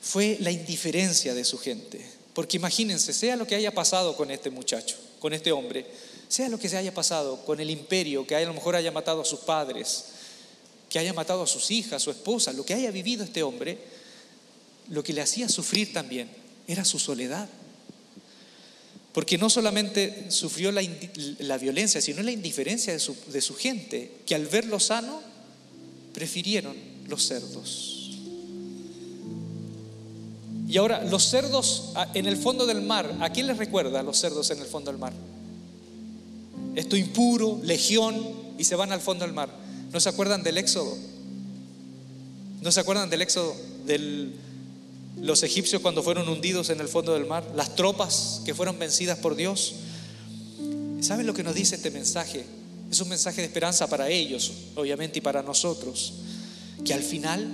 [0.00, 2.04] fue la indiferencia de su gente.
[2.34, 5.86] Porque imagínense, sea lo que haya pasado con este muchacho, con este hombre,
[6.28, 9.22] sea lo que se haya pasado con el imperio, que a lo mejor haya matado
[9.22, 10.04] a sus padres,
[10.88, 13.78] que haya matado a sus hijas, su esposa, lo que haya vivido este hombre,
[14.88, 16.30] lo que le hacía sufrir también
[16.66, 17.48] era su soledad.
[19.12, 24.34] Porque no solamente sufrió la, violencia, sino la indiferencia de su, de su gente, que
[24.34, 25.20] al verlo sano,
[26.12, 26.76] prefirieron
[27.08, 27.96] los cerdos.
[30.68, 34.50] Y ahora, los cerdos en el fondo del mar, ¿a quién les recuerda los cerdos
[34.52, 35.12] en el fondo del mar?
[36.76, 38.16] Esto impuro, legión,
[38.56, 39.48] y se van al fondo del mar.
[39.92, 40.96] ¿No se acuerdan del éxodo?
[42.62, 43.56] ¿No se acuerdan del éxodo?
[43.86, 44.30] De
[45.22, 49.18] los egipcios cuando fueron hundidos en el fondo del mar, las tropas que fueron vencidas
[49.18, 49.74] por Dios.
[51.00, 52.44] ¿Saben lo que nos dice este mensaje?
[52.90, 56.14] Es un mensaje de esperanza para ellos, obviamente, y para nosotros.
[56.84, 57.46] Que al final,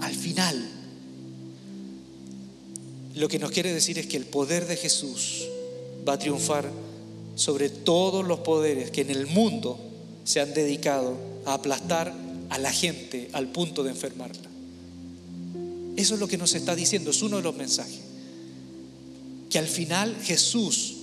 [0.00, 0.68] al final,
[3.14, 5.46] lo que nos quiere decir es que el poder de Jesús
[6.08, 6.70] va a triunfar
[7.34, 9.78] sobre todos los poderes que en el mundo
[10.24, 11.16] se han dedicado
[11.46, 12.12] a aplastar
[12.48, 14.49] a la gente al punto de enfermarla.
[16.00, 18.00] Eso es lo que nos está diciendo, es uno de los mensajes.
[19.50, 20.94] Que al final Jesús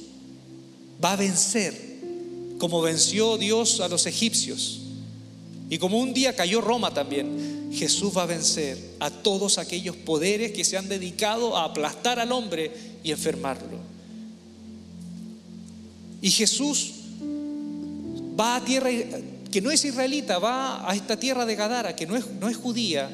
[1.03, 1.97] va a vencer
[2.57, 4.79] como venció Dios a los egipcios
[5.69, 7.69] y como un día cayó Roma también.
[7.71, 12.31] Jesús va a vencer a todos aquellos poderes que se han dedicado a aplastar al
[12.31, 12.71] hombre
[13.03, 13.77] y enfermarlo.
[16.23, 16.93] Y Jesús
[18.39, 18.89] va a tierra
[19.51, 22.57] que no es israelita, va a esta tierra de Gadara, que no es, no es
[22.57, 23.09] judía,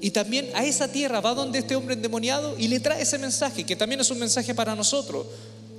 [0.00, 3.64] y también a esa tierra va donde este hombre endemoniado y le trae ese mensaje,
[3.64, 5.26] que también es un mensaje para nosotros.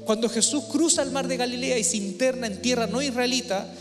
[0.05, 3.71] Cuando Jesús cruza el mar de Galilea y se interna en tierra no israelita,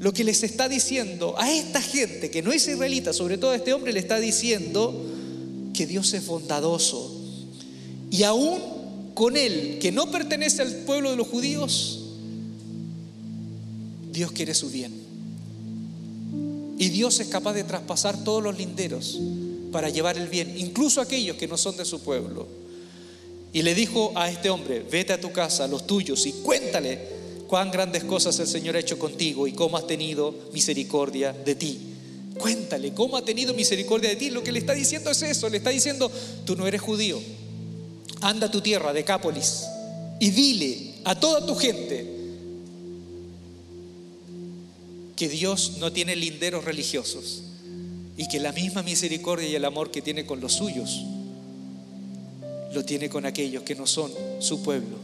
[0.00, 3.56] lo que les está diciendo a esta gente que no es israelita, sobre todo a
[3.56, 5.04] este hombre, le está diciendo
[5.74, 7.14] que Dios es bondadoso.
[8.10, 8.60] Y aún
[9.14, 12.04] con él, que no pertenece al pueblo de los judíos,
[14.12, 14.92] Dios quiere su bien.
[16.78, 19.18] Y Dios es capaz de traspasar todos los linderos
[19.72, 22.46] para llevar el bien, incluso aquellos que no son de su pueblo.
[23.52, 26.98] Y le dijo a este hombre, vete a tu casa, a los tuyos, y cuéntale
[27.46, 31.78] cuán grandes cosas el Señor ha hecho contigo y cómo has tenido misericordia de ti.
[32.38, 34.30] Cuéntale cómo ha tenido misericordia de ti.
[34.30, 35.48] Lo que le está diciendo es eso.
[35.48, 36.10] Le está diciendo,
[36.44, 37.18] tú no eres judío.
[38.20, 39.64] Anda a tu tierra, Decápolis,
[40.20, 42.18] y dile a toda tu gente
[45.16, 47.42] que Dios no tiene linderos religiosos
[48.18, 51.04] y que la misma misericordia y el amor que tiene con los suyos
[52.74, 54.98] lo tiene con aquellos que no son su pueblo.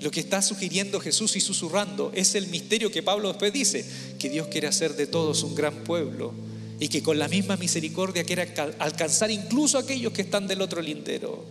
[0.00, 3.84] Lo que está sugiriendo Jesús y susurrando es el misterio que Pablo después dice,
[4.18, 6.32] que Dios quiere hacer de todos un gran pueblo
[6.80, 10.80] y que con la misma misericordia quiere alcanzar incluso a aquellos que están del otro
[10.80, 11.44] lindero.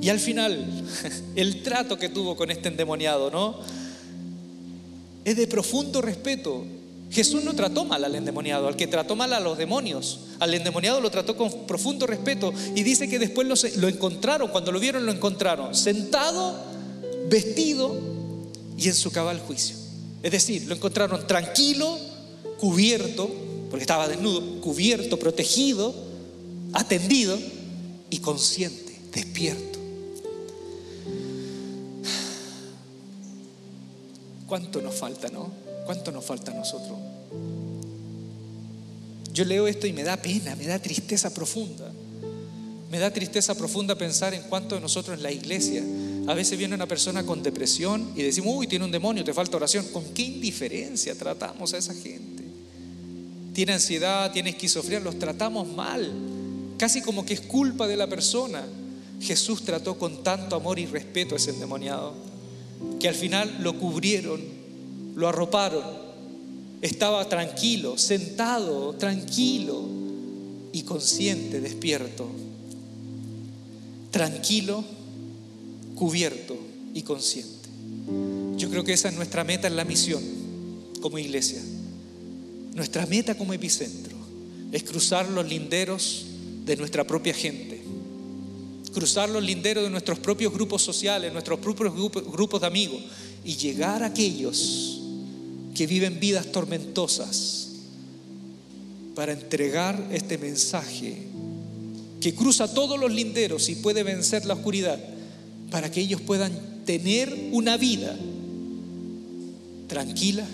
[0.00, 0.66] Y al final,
[1.36, 3.60] el trato que tuvo con este endemoniado, ¿no?
[5.24, 6.64] Es de profundo respeto.
[7.10, 10.20] Jesús no trató mal al endemoniado, al que trató mal a los demonios.
[10.38, 14.78] Al endemoniado lo trató con profundo respeto y dice que después lo, encontraron, cuando lo
[14.78, 16.54] vieron lo encontraron, sentado
[17.28, 17.98] vestido
[18.76, 19.74] y en su cabal juicio.
[20.22, 21.98] Es decir, lo encontraron tranquilo,
[22.58, 23.28] cubierto,
[23.70, 25.92] porque estaba desnudo, cubierto, protegido,
[26.74, 27.36] atendido
[28.08, 29.80] y consciente, despierto.
[34.46, 35.69] ¿Cuánto nos falta, no?
[35.90, 36.96] ¿Cuánto nos falta a nosotros?
[39.32, 41.90] Yo leo esto y me da pena, me da tristeza profunda.
[42.92, 45.82] Me da tristeza profunda pensar en cuánto de nosotros en la iglesia
[46.28, 49.56] a veces viene una persona con depresión y decimos, uy, tiene un demonio, te falta
[49.56, 49.84] oración.
[49.86, 52.44] ¿Con qué indiferencia tratamos a esa gente?
[53.52, 56.08] Tiene ansiedad, tiene esquizofrenia, los tratamos mal,
[56.78, 58.62] casi como que es culpa de la persona.
[59.20, 62.14] Jesús trató con tanto amor y respeto a ese endemoniado,
[63.00, 64.59] que al final lo cubrieron,
[65.14, 65.82] lo arroparon,
[66.82, 69.84] estaba tranquilo, sentado, tranquilo
[70.72, 72.28] y consciente, despierto.
[74.10, 74.84] Tranquilo
[75.94, 76.56] cubierto
[76.94, 77.68] y consciente.
[78.56, 80.22] Yo creo que esa es nuestra meta en la misión
[81.00, 81.60] como iglesia.
[82.74, 84.16] Nuestra meta como epicentro
[84.72, 86.26] es cruzar los linderos
[86.64, 87.82] de nuestra propia gente,
[88.92, 93.00] cruzar los linderos de nuestros propios grupos sociales, nuestros propios grupos de amigos
[93.44, 94.99] y llegar a aquellos
[95.74, 97.68] que viven vidas tormentosas
[99.14, 101.26] para entregar este mensaje
[102.20, 104.98] que cruza todos los linderos y puede vencer la oscuridad
[105.70, 108.16] para que ellos puedan tener una vida
[109.88, 110.46] tranquila,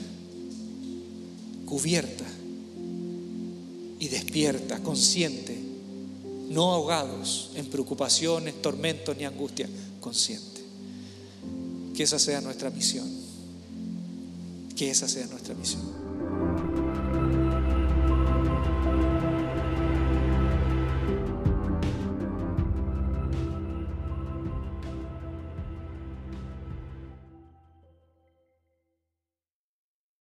[1.64, 2.24] cubierta
[3.98, 5.66] y despierta, consciente
[6.48, 9.68] no ahogados en preocupaciones, tormentos ni angustia,
[10.00, 10.62] consciente.
[11.94, 13.25] Que esa sea nuestra misión.
[14.76, 16.05] Que esa sea nuestra misión.